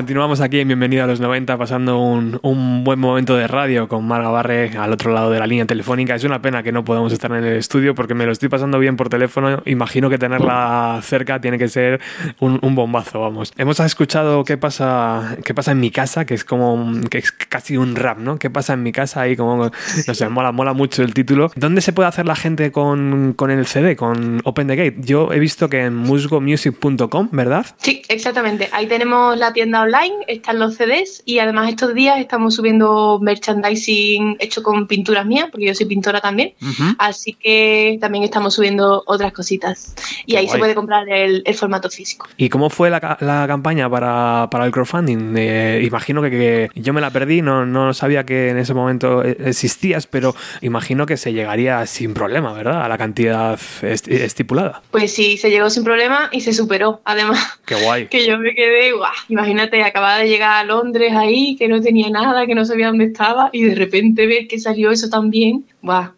[0.00, 4.02] Continuamos aquí en Bienvenido a los 90 pasando un, un buen momento de radio con
[4.06, 6.14] Marga Barre al otro lado de la línea telefónica.
[6.14, 8.78] Es una pena que no podamos estar en el estudio porque me lo estoy pasando
[8.78, 9.62] bien por teléfono.
[9.66, 12.00] Imagino que tenerla cerca tiene que ser
[12.38, 13.52] un, bombazo, vamos.
[13.58, 17.76] Hemos escuchado qué pasa, qué pasa en mi casa, que es como que es casi
[17.76, 18.38] un rap, ¿no?
[18.38, 19.20] ¿Qué pasa en mi casa?
[19.20, 19.70] Ahí como,
[20.06, 21.52] no sé, mola, mola mucho el título.
[21.56, 24.96] ¿Dónde se puede hacer la gente con, con el CD, con Open the Gate?
[25.00, 27.66] Yo he visto que en musgomusic.com, ¿verdad?
[27.76, 28.70] Sí, exactamente.
[28.72, 29.89] Ahí tenemos la tienda online,
[30.28, 35.66] están los CDs y además estos días estamos subiendo merchandising hecho con pinturas mías, porque
[35.66, 36.54] yo soy pintora también.
[36.62, 36.94] Ujú.
[36.98, 39.94] Así que también estamos subiendo otras cositas.
[40.26, 40.52] Y Qué ahí guay.
[40.54, 42.28] se puede comprar el, el formato físico.
[42.36, 45.34] ¿Y cómo fue la, la campaña para, para el crowdfunding?
[45.36, 49.24] Eh, imagino que, que yo me la perdí, no, no sabía que en ese momento
[49.24, 52.82] eh, existías, pero imagino que se llegaría sin problema, ¿verdad?
[52.82, 54.82] A la cantidad est- estipulada.
[54.90, 57.00] Pues sí, se llegó sin problema y se superó.
[57.04, 57.58] además.
[57.64, 58.06] Qué guay.
[58.10, 62.10] Que yo me quedé, guau, imagínate, acababa de llegar a Londres ahí, que no tenía
[62.10, 66.12] nada, que no sabía dónde estaba, y de repente ver que salió eso también, guau,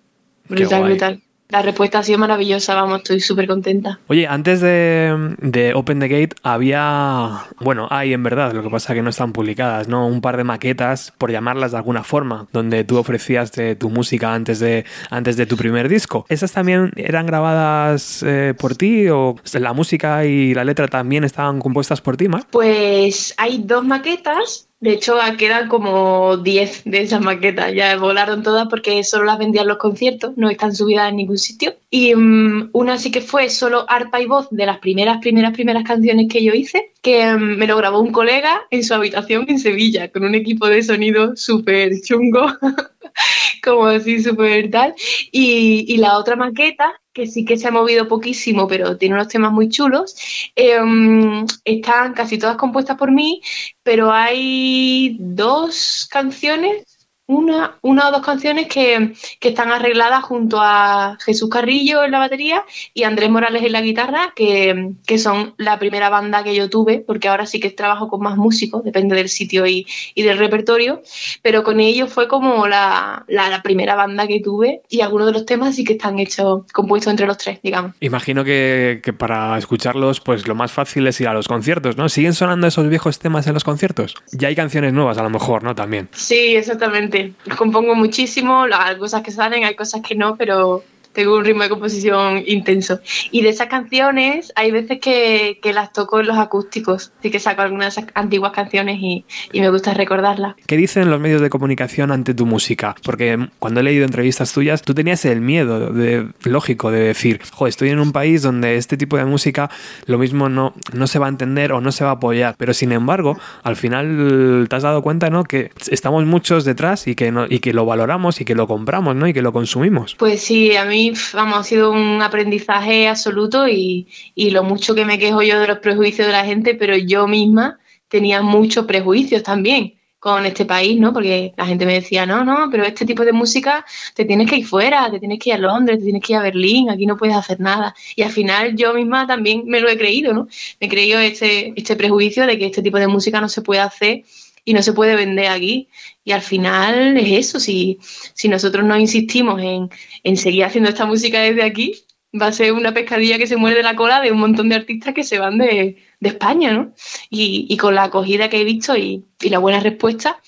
[0.48, 1.22] brutal, brutal.
[1.52, 4.00] La respuesta ha sido maravillosa, vamos, estoy súper contenta.
[4.08, 8.94] Oye, antes de, de Open the Gate había, bueno, hay en verdad, lo que pasa
[8.94, 10.06] es que no están publicadas, ¿no?
[10.06, 14.32] Un par de maquetas, por llamarlas de alguna forma, donde tú ofrecías de tu música
[14.32, 16.24] antes de, antes de tu primer disco.
[16.30, 21.60] ¿Esas también eran grabadas eh, por ti o la música y la letra también estaban
[21.60, 22.46] compuestas por ti, Mar?
[22.50, 28.66] Pues hay dos maquetas, de hecho quedan como 10 de esas maquetas, ya volaron todas
[28.68, 31.76] porque solo las vendían los conciertos, no están subidas en ningún sitio.
[31.88, 35.84] Y mm, una sí que fue solo arpa y voz de las primeras, primeras, primeras
[35.84, 39.60] canciones que yo hice, que mm, me lo grabó un colega en su habitación en
[39.60, 42.44] Sevilla, con un equipo de sonido súper chungo,
[43.62, 44.94] como así súper tal.
[45.30, 49.28] Y, y la otra maqueta, que sí que se ha movido poquísimo, pero tiene unos
[49.28, 50.14] temas muy chulos,
[50.56, 53.42] em, están casi todas compuestas por mí,
[53.82, 56.91] pero hay dos canciones,
[57.32, 62.18] una, una o dos canciones que, que están arregladas junto a Jesús Carrillo en la
[62.18, 62.64] batería
[62.94, 67.00] y Andrés Morales en la guitarra, que, que son la primera banda que yo tuve,
[67.00, 71.02] porque ahora sí que trabajo con más músicos, depende del sitio y, y del repertorio,
[71.42, 75.32] pero con ellos fue como la, la, la primera banda que tuve y algunos de
[75.32, 77.92] los temas sí que están hechos, compuestos entre los tres, digamos.
[78.00, 82.08] Imagino que, que para escucharlos, pues lo más fácil es ir a los conciertos, ¿no?
[82.08, 84.14] ¿Siguen sonando esos viejos temas en los conciertos?
[84.32, 85.74] Ya hay canciones nuevas, a lo mejor, ¿no?
[85.74, 86.08] También.
[86.12, 87.21] Sí, exactamente.
[87.56, 90.82] Compongo muchísimo, hay cosas que salen, hay cosas que no, pero
[91.12, 93.00] tengo un ritmo de composición intenso.
[93.30, 97.38] Y de esas canciones hay veces que, que las toco en los acústicos, así que
[97.38, 100.56] saco algunas antiguas canciones y, y, me gusta recordarlas.
[100.66, 102.94] ¿Qué dicen los medios de comunicación ante tu música?
[103.04, 107.66] Porque cuando he leído entrevistas tuyas, tú tenías el miedo de, lógico de decir, jo,
[107.66, 109.70] estoy en un país donde este tipo de música
[110.06, 112.54] lo mismo no, no se va a entender o no se va a apoyar.
[112.58, 115.44] Pero sin embargo, al final te has dado cuenta, ¿no?
[115.44, 119.16] Que estamos muchos detrás y que, no, y que lo valoramos y que lo compramos,
[119.16, 119.26] ¿no?
[119.26, 120.14] Y que lo consumimos.
[120.16, 121.01] Pues sí, a mí
[121.32, 125.66] vamos, ha sido un aprendizaje absoluto y, y, lo mucho que me quejo yo de
[125.66, 127.78] los prejuicios de la gente, pero yo misma
[128.08, 131.12] tenía muchos prejuicios también con este país, ¿no?
[131.12, 133.84] Porque la gente me decía, no, no, pero este tipo de música
[134.14, 136.38] te tienes que ir fuera, te tienes que ir a Londres, te tienes que ir
[136.38, 137.92] a Berlín, aquí no puedes hacer nada.
[138.14, 140.46] Y al final yo misma también me lo he creído, ¿no?
[140.80, 143.80] Me he creído este, este prejuicio de que este tipo de música no se puede
[143.80, 144.22] hacer
[144.64, 145.88] y no se puede vender aquí.
[146.24, 147.98] Y al final es eso, si,
[148.34, 149.90] si nosotros no insistimos en,
[150.22, 152.04] en seguir haciendo esta música desde aquí,
[152.40, 155.14] va a ser una pescadilla que se muerde la cola de un montón de artistas
[155.14, 156.92] que se van de, de España, ¿no?
[157.28, 160.40] Y, y, con la acogida que he visto y, y, la buena respuesta,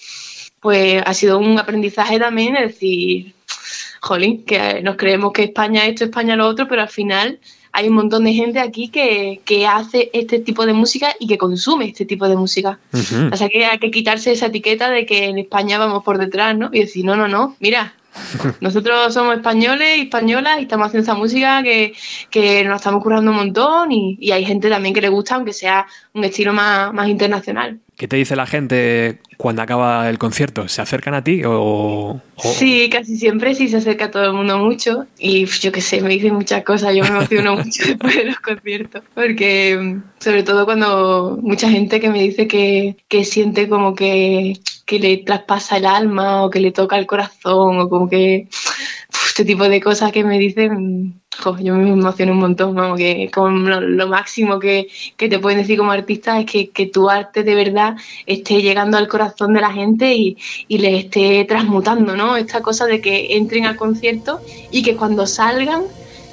[0.61, 3.35] pues ha sido un aprendizaje también, es decir,
[4.01, 7.41] jolín, que nos creemos que España esto, España lo otro, pero al final
[7.75, 11.37] hay un montón de gente aquí que, que, hace este tipo de música y que
[11.37, 12.79] consume este tipo de música.
[12.93, 13.35] Uh -huh.
[13.35, 16.57] O sea que hay que quitarse esa etiqueta de que en España vamos por detrás,
[16.57, 16.71] ¿no?
[16.73, 17.93] Y decir, no, no, no, mira,
[18.61, 21.95] nosotros somos españoles y españolas y estamos haciendo esa música que,
[22.31, 25.53] que nos estamos curando un montón y, y, hay gente también que le gusta, aunque
[25.53, 27.81] sea un estilo más, más internacional.
[27.97, 30.67] ¿Qué te dice la gente cuando acaba el concierto?
[30.67, 32.21] ¿Se acercan a ti o?
[32.39, 36.09] Sí, casi siempre sí se acerca todo el mundo mucho y yo qué sé, me
[36.09, 41.39] dicen muchas cosas, yo me emociono mucho después de los conciertos, porque sobre todo cuando
[41.41, 44.55] mucha gente que me dice que, que siente como que,
[44.87, 48.49] que le traspasa el alma o que le toca el corazón o como que
[49.27, 53.31] este tipo de cosas que me dicen, jo, yo me emociono un montón, vamos, que
[53.35, 57.43] lo, lo máximo que, que, te pueden decir como artista es que, que, tu arte
[57.43, 57.97] de verdad
[58.27, 60.37] esté llegando al corazón de la gente y,
[60.69, 62.37] y les esté transmutando, ¿no?
[62.37, 65.83] Esta cosa de que entren al concierto y que cuando salgan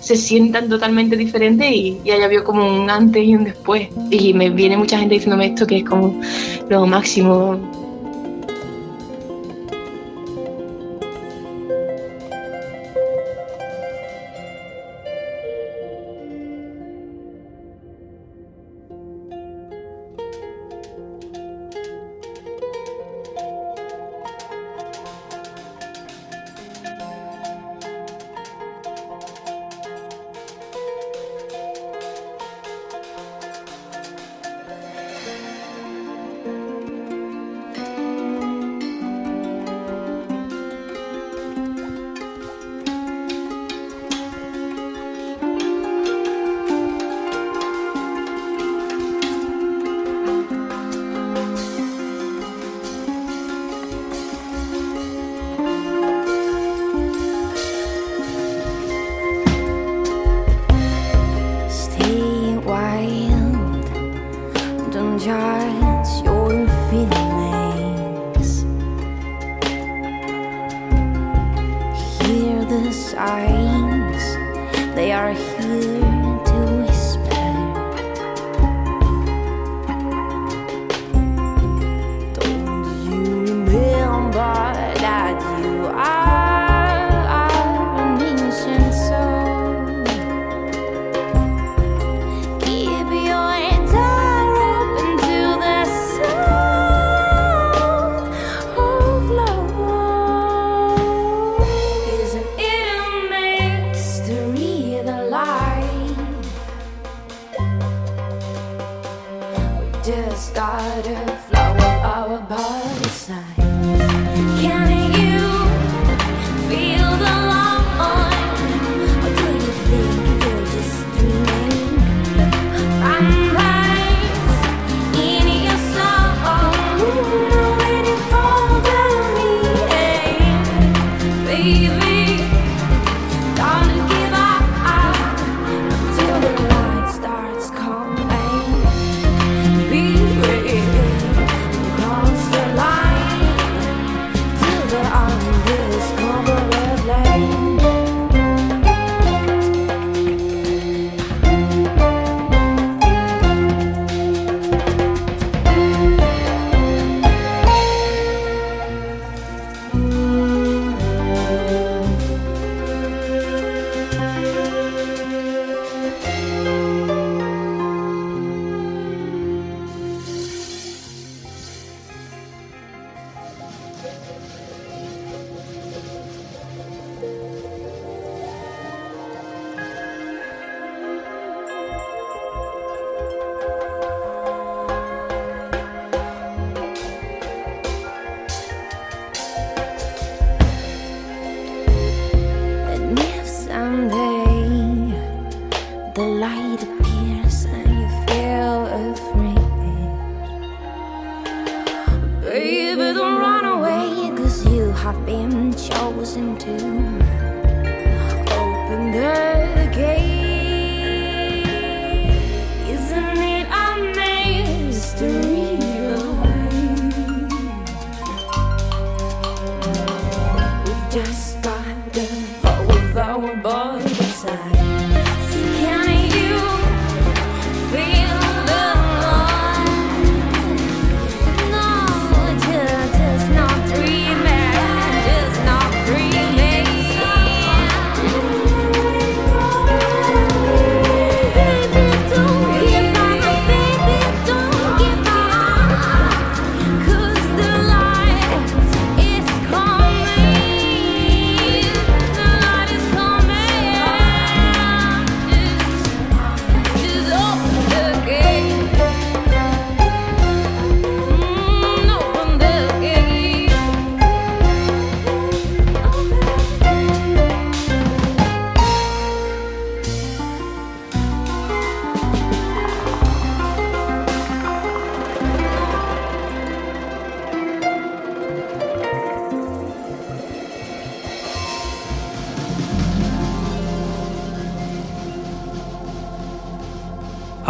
[0.02, 3.89] se sientan totalmente diferentes y, y haya habido como un antes y un después.
[4.10, 6.20] Y me viene mucha gente diciéndome esto que es como
[6.70, 7.81] lo máximo.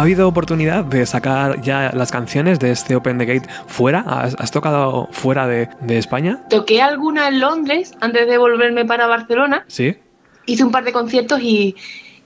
[0.02, 4.00] ¿Ha habido oportunidad de sacar ya las canciones de este Open the Gate fuera?
[4.00, 6.42] ¿Has, has tocado fuera de, de España?
[6.50, 9.64] Toqué alguna en Londres antes de volverme para Barcelona.
[9.68, 9.94] Sí.
[10.44, 11.76] Hice un par de conciertos y,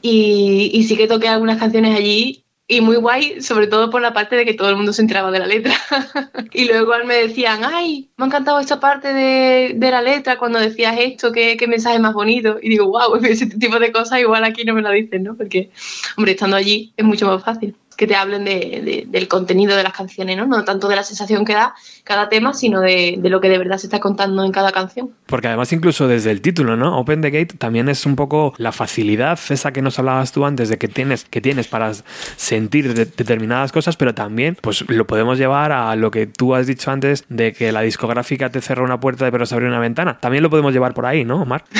[0.00, 2.45] y, y sí que toqué algunas canciones allí.
[2.68, 5.30] Y muy guay, sobre todo por la parte de que todo el mundo se enteraba
[5.30, 5.72] de la letra.
[6.52, 10.58] y luego me decían, ay, me ha encantado esta parte de, de la letra cuando
[10.58, 12.58] decías esto, qué, qué mensaje más bonito.
[12.60, 15.36] Y digo, wow, ese tipo de cosas igual aquí no me lo dicen, ¿no?
[15.36, 15.70] Porque,
[16.16, 19.82] hombre, estando allí es mucho más fácil que te hablen de, de- del contenido de
[19.82, 20.46] las canciones, ¿no?
[20.46, 21.74] No tanto de la sensación que da
[22.04, 25.10] cada tema, sino de, de lo que de verdad se está contando en cada canción.
[25.26, 26.98] Porque además incluso desde el título, ¿no?
[26.98, 30.68] Open the Gate también es un poco la facilidad esa que nos hablabas tú antes
[30.68, 31.92] de que tienes, que tienes para
[32.36, 36.66] sentir de- determinadas cosas, pero también pues lo podemos llevar a lo que tú has
[36.66, 40.18] dicho antes de que la discográfica te cerró una puerta pero se abrió una ventana.
[40.20, 41.64] También lo podemos llevar por ahí, ¿no, Omar?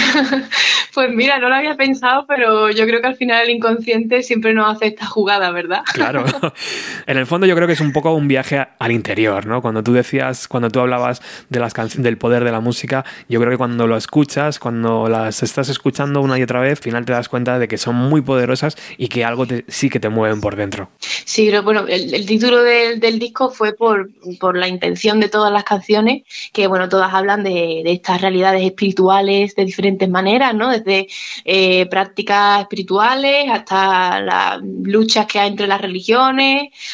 [0.95, 4.55] Pues mira, no lo había pensado, pero yo creo que al final el inconsciente siempre
[4.55, 5.83] nos hace esta jugada, ¿verdad?
[5.93, 6.06] Claro.
[7.07, 9.63] en el fondo yo creo que es un poco un viaje al interior, ¿no?
[9.63, 13.41] Cuando tú decías, cuando tú hablabas de las canciones, del poder de la música, yo
[13.41, 17.05] creo que cuando lo escuchas, cuando las estás escuchando una y otra vez, al final
[17.05, 20.09] te das cuenta de que son muy poderosas y que algo te- sí que te
[20.09, 20.91] mueven por dentro.
[20.99, 25.29] Sí, pero bueno, el, el título del, del disco fue por, por la intención de
[25.29, 30.55] todas las canciones, que bueno, todas hablan de, de estas realidades espirituales de diferentes maneras,
[30.55, 30.71] ¿no?
[30.71, 31.07] Desde
[31.45, 35.96] eh, prácticas espirituales hasta las luchas que hay entre las religiones,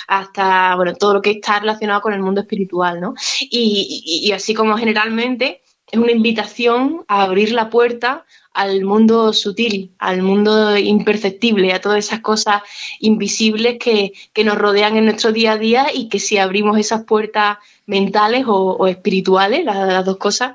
[0.07, 3.15] hasta bueno, todo lo que está relacionado con el mundo espiritual, ¿no?
[3.41, 8.25] Y, así como generalmente es una invitación a abrir la puerta
[8.55, 12.63] al mundo sutil, al mundo imperceptible, a todas esas cosas
[13.01, 14.13] invisibles que,
[14.45, 18.87] nos rodean en nuestro día a día y que si abrimos esas puertas mentales o,
[18.87, 20.53] espirituales, las, las dos cosas,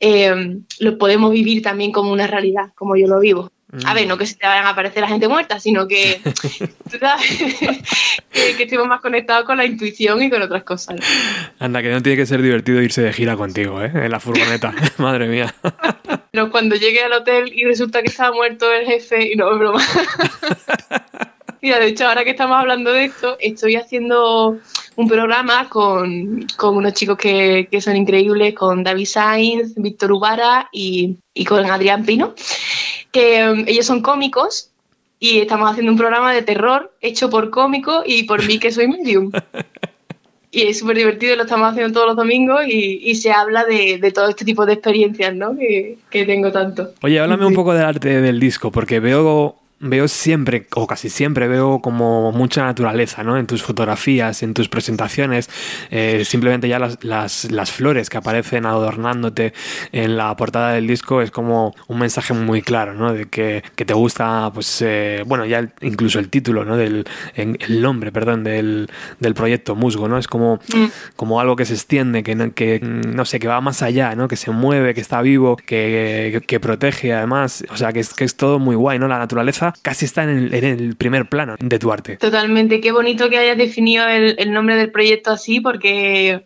[0.00, 3.50] eh, lo podemos vivir también como una realidad, como yo lo vivo.
[3.86, 6.20] A ver, no que se te vayan a aparecer la gente muerta, sino que
[6.90, 7.26] tú sabes,
[8.30, 10.96] que, que estemos más conectados con la intuición y con otras cosas.
[11.58, 13.90] Anda, que no tiene que ser divertido irse de gira contigo, ¿eh?
[13.94, 14.74] En la furgoneta.
[14.98, 15.54] Madre mía.
[16.32, 19.58] Pero cuando llegué al hotel y resulta que estaba muerto el jefe, y no es
[19.58, 19.82] broma.
[21.62, 24.58] Mira, de hecho, ahora que estamos hablando de esto, estoy haciendo
[24.96, 30.68] un programa con, con unos chicos que, que son increíbles, con David Sainz, Víctor Ubara
[30.72, 32.34] y, y con Adrián Pino,
[33.12, 34.70] que um, ellos son cómicos
[35.20, 38.88] y estamos haciendo un programa de terror hecho por cómicos y por mí que soy
[38.88, 39.30] medium.
[40.54, 43.96] Y es súper divertido, lo estamos haciendo todos los domingos y, y se habla de,
[43.96, 45.56] de, todo este tipo de experiencias ¿no?
[45.56, 46.92] que, que tengo tanto.
[47.00, 51.48] Oye, háblame un poco del arte del disco, porque veo veo siempre, o casi siempre,
[51.48, 53.36] veo como mucha naturaleza, ¿no?
[53.36, 55.50] En tus fotografías, en tus presentaciones,
[55.90, 59.52] eh, simplemente ya las, las, las, flores que aparecen adornándote
[59.90, 63.12] en la portada del disco es como un mensaje muy claro, ¿no?
[63.12, 66.76] De que, que te gusta, pues, eh, bueno, ya incluso el título, ¿no?
[66.76, 67.04] Del,
[67.34, 70.16] el nombre, perdón, del, del proyecto Musgo, ¿no?
[70.16, 70.86] Es como, mm.
[71.16, 74.28] como algo que se extiende, que, que, no sé, que va más allá, ¿no?
[74.28, 78.14] Que se mueve, que está vivo, que, que, que protege además, o sea, que es,
[78.14, 79.08] que es todo muy guay, ¿no?
[79.08, 82.16] La naturaleza casi está en el, en el, primer plano de tu arte.
[82.16, 86.44] Totalmente, qué bonito que hayas definido el, el, nombre del proyecto así, porque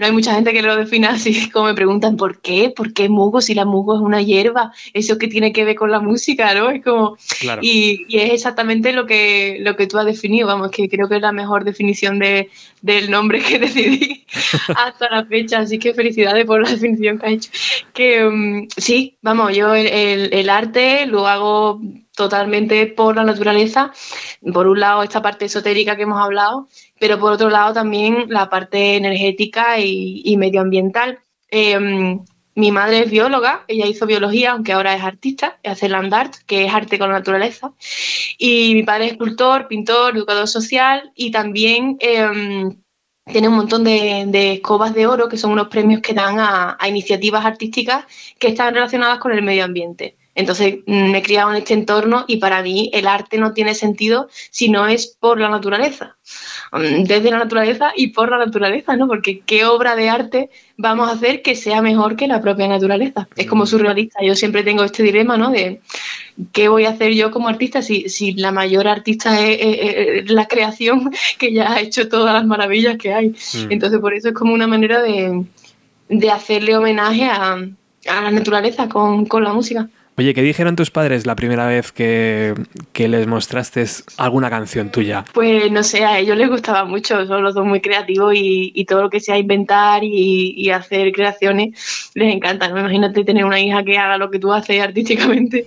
[0.00, 2.72] no hay mucha gente que lo defina así, como me preguntan, ¿por qué?
[2.74, 4.72] ¿Por qué mugo si la mugo es una hierba?
[4.94, 6.70] ¿Eso que tiene que ver con la música, no?
[6.70, 7.18] Es como...
[7.38, 7.60] Claro.
[7.62, 11.16] Y, y, es exactamente lo que, lo que tú has definido, vamos, que creo que
[11.16, 12.48] es la mejor definición de,
[12.80, 14.24] del nombre que decidí
[14.74, 17.50] hasta la fecha, así que felicidades por la definición que has hecho.
[17.92, 21.78] Que um, sí, vamos, yo el, el, el arte lo hago
[22.24, 23.92] totalmente por la naturaleza.
[24.52, 26.68] Por un lado, esta parte esotérica que hemos hablado,
[26.98, 31.18] pero por otro lado también la parte energética y, medioambiental.
[31.50, 32.18] Eh,
[32.54, 36.66] mi madre es bióloga, ella hizo biología, aunque ahora es artista, hace land art, que
[36.66, 37.72] es arte con la naturaleza.
[38.36, 42.28] Y mi padre es escultor, pintor, educador social y también eh,
[43.32, 46.76] tiene un montón de, de, escobas de oro, que son unos premios que dan a,
[46.78, 48.04] a iniciativas artísticas
[48.38, 50.18] que están relacionadas con el medio ambiente.
[50.34, 54.28] Entonces me he criado en este entorno y para mí el arte no tiene sentido
[54.50, 56.16] si no es por la naturaleza.
[56.72, 59.08] Desde la naturaleza y por la naturaleza, ¿no?
[59.08, 63.28] Porque qué obra de arte vamos a hacer que sea mejor que la propia naturaleza.
[63.36, 64.20] Es como surrealista.
[64.22, 65.50] Yo siempre tengo este dilema, ¿no?
[65.50, 65.80] De
[66.52, 69.78] qué voy a hacer yo como artista si, si la mayor artista es, es,
[70.24, 73.30] es, la creación que ya ha hecho todas las maravillas que hay.
[73.30, 73.70] Mm.
[73.70, 75.44] Entonces por eso es como una manera de,
[76.08, 79.88] de hacerle homenaje a, a la naturaleza con, con la música.
[80.16, 82.54] Oye, ¿qué dijeron tus padres la primera vez que,
[82.92, 83.84] que, les mostraste
[84.18, 85.24] alguna canción tuya?
[85.32, 88.84] Pues no sé, a ellos les gustaba mucho, son los dos muy creativos y, y
[88.84, 92.68] todo lo que sea inventar y, y, hacer creaciones les encanta.
[92.68, 92.78] ¿no?
[92.78, 95.66] Imagínate tener una hija que haga lo que tú haces artísticamente,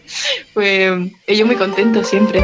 [0.53, 2.43] pues ellos muy contentos siempre.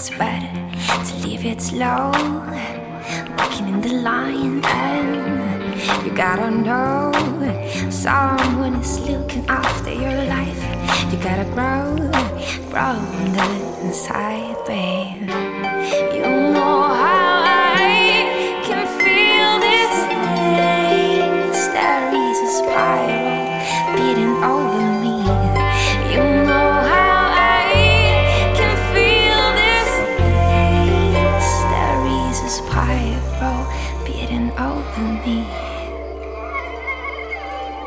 [0.00, 0.48] It's better
[1.04, 2.10] to leave it slow.
[3.36, 7.12] Walking in the line and you gotta know
[7.90, 10.62] someone is looking after your life.
[11.12, 11.96] You gotta grow,
[12.70, 12.96] from
[13.36, 13.44] the
[13.82, 15.28] inside, babe.
[16.16, 16.24] You
[16.54, 19.96] know how I can feel this
[20.80, 21.60] things.
[21.74, 23.19] There is a spiral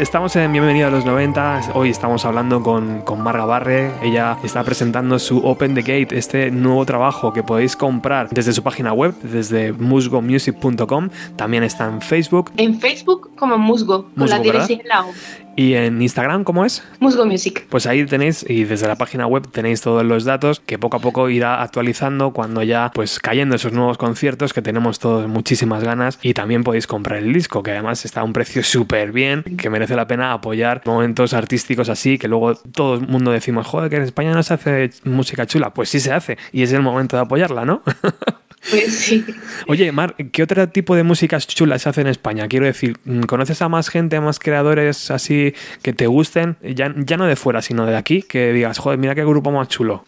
[0.04, 1.72] Estamos en Bienvenido a los 90.
[1.76, 3.90] Hoy estamos hablando con, con Marga Barre.
[4.02, 8.62] Ella está presentando su Open the Gate, este nuevo trabajo que podéis comprar desde su
[8.64, 11.10] página web, desde musgomusic.com.
[11.38, 14.68] También está en Facebook En Facebook como Musgo, con Musgo, la ¿verdad?
[14.68, 15.14] dirección en la O.
[15.56, 16.84] y en Instagram, ¿cómo es?
[17.00, 17.66] Musgo Music.
[17.70, 21.00] Pues ahí tenéis, y desde la página web tenéis todos los datos que poco a
[21.00, 26.20] poco irá actualizando cuando ya pues cayendo esos nuevos conciertos que tenemos todos muchísimas ganas
[26.22, 29.70] y también podéis comprar el disco que además está a un precio súper bien, que
[29.70, 33.98] merece la pena apoyar momentos artísticos así que luego todo el mundo decimos, joder, que
[33.98, 37.16] en España no se hace música chula, pues sí se hace y es el momento
[37.16, 37.82] de apoyarla, ¿no?
[38.70, 39.26] Pues sí.
[39.68, 42.48] Oye, Mar, ¿qué otro tipo de músicas chulas se hace en España?
[42.48, 42.98] Quiero decir,
[43.28, 46.58] ¿conoces a más gente, a más creadores así que te gusten?
[46.62, 49.68] Ya, ya no de fuera, sino de aquí, que digas, joder, mira qué grupo más
[49.68, 50.04] chulo.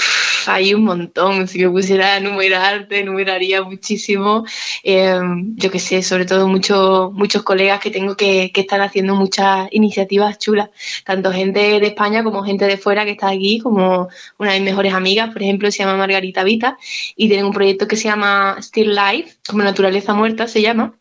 [0.47, 1.47] Hay un montón.
[1.47, 4.45] Si me pusiera a enumerarte, enumeraría muchísimo.
[4.83, 5.19] Eh,
[5.55, 9.67] yo que sé, sobre todo muchos muchos colegas que tengo que, que están haciendo muchas
[9.71, 10.69] iniciativas chulas.
[11.03, 14.69] Tanto gente de España como gente de fuera que está aquí, como una de mis
[14.69, 16.77] mejores amigas, por ejemplo, se llama Margarita Vita
[17.15, 20.95] y tienen un proyecto que se llama Still Life, como Naturaleza Muerta se llama.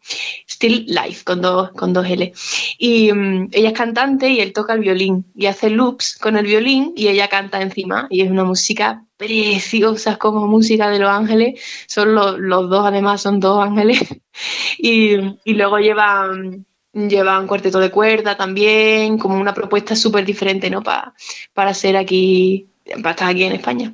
[0.48, 2.32] Still Life, con dos, con dos L.
[2.78, 6.46] Y mm, ella es cantante y él toca el violín y hace loops con el
[6.46, 11.10] violín y ella canta encima y es una música preciosa, es como música de Los
[11.10, 14.00] Ángeles, son los, los dos además, son dos ángeles
[14.78, 20.82] y, y luego llevan llevan cuarteto de cuerda también, como una propuesta súper diferente, ¿no?
[20.82, 21.12] Pa-
[21.52, 22.68] para ser aquí,
[23.02, 23.92] para estar aquí en España.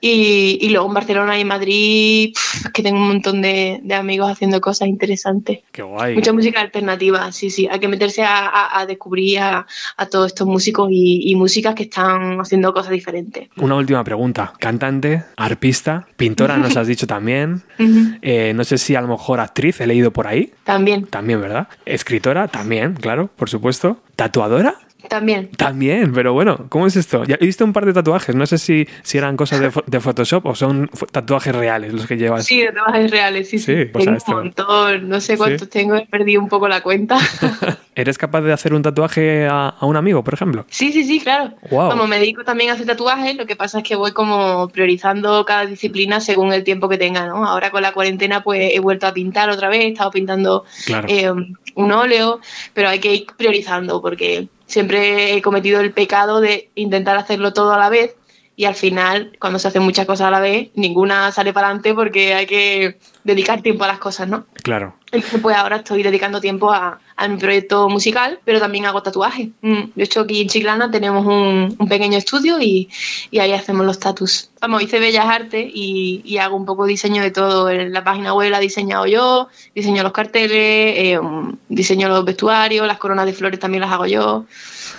[0.00, 2.34] Y, y luego en Barcelona y Madrid,
[2.72, 5.60] que tengo un montón de, de amigos haciendo cosas interesantes.
[5.72, 6.14] Qué guay.
[6.14, 7.68] Mucha música alternativa, sí, sí.
[7.70, 9.66] Hay que meterse a, a- a descubrir a,
[9.96, 13.48] a todos estos músicos y, y músicas que están haciendo cosas diferentes.
[13.56, 14.52] Una última pregunta.
[14.58, 17.62] Cantante, arpista, pintora, nos has dicho también.
[18.26, 20.52] Eh, no sé si a lo mejor actriz, he leído por ahí.
[20.64, 21.68] También, También, ¿verdad?
[21.84, 23.98] Escritora, también, claro, por supuesto.
[24.16, 24.74] ¿Tatuadora?
[25.08, 25.48] También.
[25.56, 27.24] También, pero bueno, ¿cómo es esto?
[27.24, 30.46] Ya he visto un par de tatuajes, no sé si, si eran cosas de, Photoshop
[30.46, 32.44] o son tatuajes reales los que llevas.
[32.44, 33.64] Sí, tatuajes reales, sí, sí.
[33.76, 34.32] Sí, pues tengo esto.
[34.32, 35.68] un montón, no sé cuántos Sí.
[35.68, 37.18] tengo, he perdido un poco la cuenta.
[37.94, 40.64] ¿Eres capaz de hacer un tatuaje a, a un amigo, por ejemplo?
[40.68, 41.54] Sí, sí, sí, claro.
[41.70, 45.44] Como me dedico también a hacer tatuajes, lo que pasa es que voy como priorizando
[45.44, 47.46] cada disciplina según el tiempo que tenga, ¿no?
[47.46, 51.06] Ahora con la cuarentena pues he vuelto a pintar otra vez, he estado pintando Claro.
[51.08, 51.32] eh,
[51.74, 52.40] un óleo,
[52.72, 57.72] pero hay que ir priorizando porque siempre he cometido el pecado de intentar hacerlo todo
[57.72, 58.14] a la vez
[58.56, 61.92] y al final, cuando se hacen muchas cosas a la vez, ninguna sale para adelante
[61.92, 64.46] porque hay que dedicar tiempo a las cosas, ¿no?
[64.62, 64.94] Claro.
[65.10, 69.48] Entonces, pues ahora estoy dedicando tiempo a, a mi proyecto musical, pero también hago tatuajes.
[69.62, 72.88] Mm, De hecho, aquí en Chiclana tenemos un, un pequeño estudio y,
[73.30, 74.50] y ahí hacemos los tatus.
[74.60, 77.70] Vamos, hice Bellas Artes y, y hago un poco diseño de todo.
[77.70, 82.24] En la página web la he diseñado yo, diseño los carteles, eh, um, diseño los
[82.24, 84.46] vestuarios, las coronas de flores también las hago yo.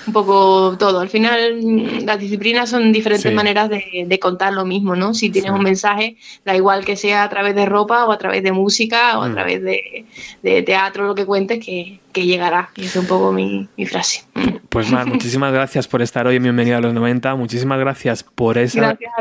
[0.08, 1.00] Un poco todo.
[1.00, 3.36] Al final, mm, las disciplinas son diferentes Sí.
[3.36, 5.14] maneras de, de contar lo mismo, ¿no?
[5.16, 5.58] Si tienes Sí.
[5.58, 9.18] un mensaje, da igual que sea a través de ropa o a través de música
[9.18, 9.34] o a Mm.
[9.34, 10.06] través de,
[10.44, 12.70] de teatro, lo que cuentes, que, que llegará.
[12.76, 14.24] Y es un poco mi, mi frase.
[14.70, 17.36] Pues Mar, muchísimas gracias por estar hoy en Bienvenido a los 90.
[17.36, 19.12] Muchísimas gracias por esa, Gracias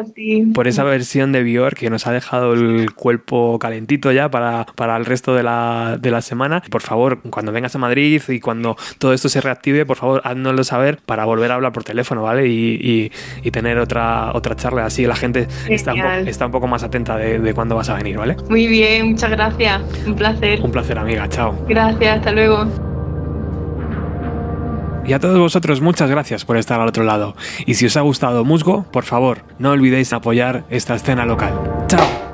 [0.55, 4.97] por esa versión de Bior que nos ha dejado el cuerpo calentito ya para, para
[4.97, 6.63] el resto de la, de la semana.
[6.71, 10.63] Por favor, cuando vengas a Madrid y cuando todo esto se reactive, por favor, háznoslo
[10.65, 12.47] saber para volver a hablar por teléfono, ¿vale?
[12.47, 15.05] Y, y- y tener otra, otra charla así.
[15.07, 17.95] La gente está un, po- está un poco más atenta de, de cuándo vas a
[17.95, 18.37] venir, ¿vale?
[18.49, 19.83] Muy bien, muchas gracias.
[20.07, 20.61] Un placer.
[20.63, 21.29] Un placer, amiga.
[21.29, 21.57] Chao.
[21.69, 22.67] Gracias, hasta luego.
[25.07, 27.37] Y a todos vosotros muchas gracias por estar al otro lado.
[27.67, 31.53] Y si os ha gustado Musgo, por favor, no olvidéis apoyar esta escena local.
[31.89, 32.25] ¡Chao!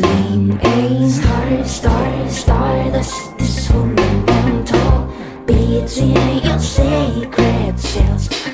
[0.00, 1.64] name A Star,
[2.28, 5.12] star, This, this fundamental
[5.46, 7.78] Beats in your sacred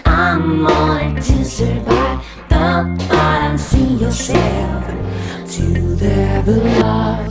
[0.04, 2.06] I'm on to survive.
[4.06, 4.84] Yourself.
[5.52, 6.42] To the
[6.80, 7.25] love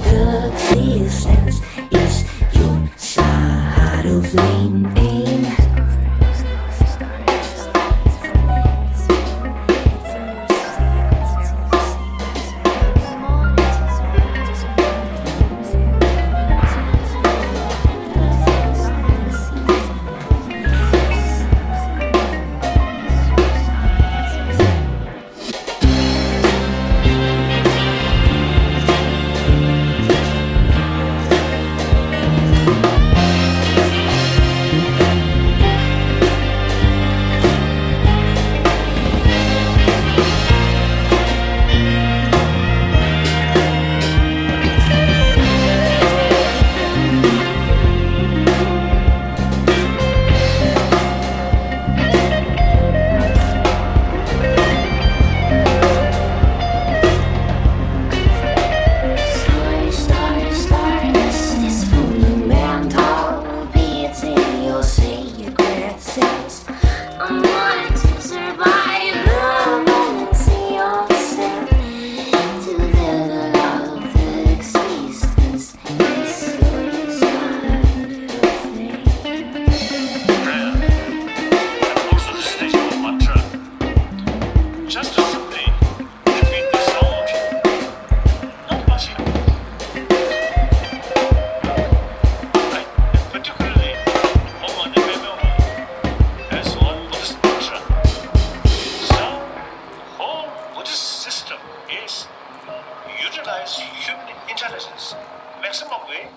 [104.65, 105.15] intelligence
[105.61, 106.27] maximum way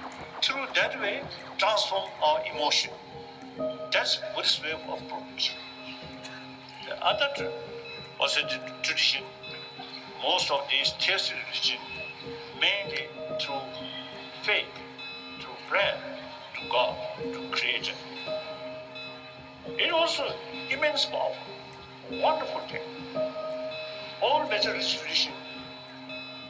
[0.43, 1.23] through that way
[1.57, 2.93] transform our emotion.
[3.93, 5.57] That's Buddhist way of approach.
[6.87, 7.45] The other tr-
[8.21, 8.41] also
[8.83, 9.25] tradition,
[10.23, 11.79] most of these theistic religion,
[12.61, 13.09] mainly
[13.41, 13.63] through
[14.43, 14.67] faith,
[15.41, 15.97] through prayer
[16.55, 16.97] to God,
[17.33, 17.95] to Creator.
[19.67, 20.25] It also
[20.71, 21.35] immense power,
[22.11, 22.83] wonderful thing.
[24.23, 25.33] All major tradition,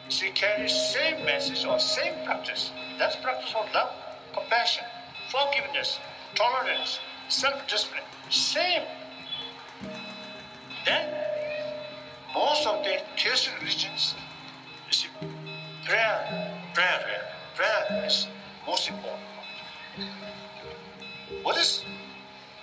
[0.08, 2.72] she carries same message or same practice.
[2.98, 3.90] That's practice of love,
[4.32, 4.84] compassion,
[5.30, 5.98] forgiveness,
[6.34, 6.98] tolerance,
[7.28, 8.02] self-discipline.
[8.30, 8.82] Same.
[10.84, 11.14] Then
[12.34, 14.14] most of the theistic religions,
[14.86, 15.08] you see,
[15.84, 18.26] prayer, prayer, prayer, prayer is
[18.66, 19.24] most important.
[21.42, 21.84] What is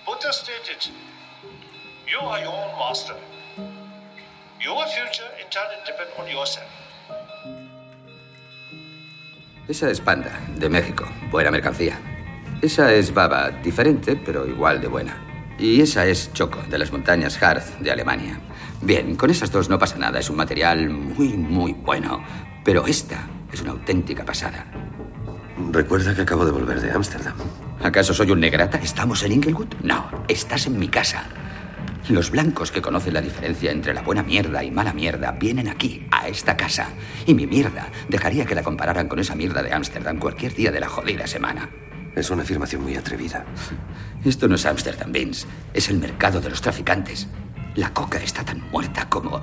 [0.06, 0.92] Buddha stated?
[2.12, 3.16] You are your own master.
[4.62, 6.85] Your future entirely depends on yourself.
[9.68, 11.08] Esa es Panda, de México.
[11.32, 11.98] Buena mercancía.
[12.62, 15.18] Esa es Baba, diferente, pero igual de buena.
[15.58, 18.40] Y esa es Choco, de las montañas Harz, de Alemania.
[18.82, 20.20] Bien, con esas dos no pasa nada.
[20.20, 22.24] Es un material muy, muy bueno.
[22.64, 24.68] Pero esta es una auténtica pasada.
[25.72, 27.34] Recuerda que acabo de volver de Ámsterdam.
[27.82, 28.78] ¿Acaso soy un negrata?
[28.78, 29.74] ¿Estamos en Inglewood?
[29.82, 31.24] No, estás en mi casa.
[32.10, 36.06] Los blancos que conocen la diferencia entre la buena mierda y mala mierda vienen aquí,
[36.12, 36.90] a esta casa.
[37.26, 40.80] Y mi mierda dejaría que la compararan con esa mierda de Ámsterdam cualquier día de
[40.80, 41.72] la jodida semana.
[42.16, 43.44] Es una afirmación muy atrevida.
[44.24, 45.48] Esto no es Ámsterdam, Vince.
[45.74, 47.28] Es el mercado de los traficantes.
[47.74, 49.42] La coca está tan muerta como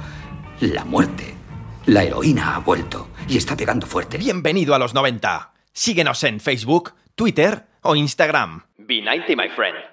[0.60, 1.34] la muerte.
[1.86, 4.18] La heroína ha vuelto y está pegando fuerte.
[4.18, 5.52] Bienvenido a los 90.
[5.72, 8.62] Síguenos en Facebook, Twitter o Instagram.
[8.78, 9.92] B90, my friend.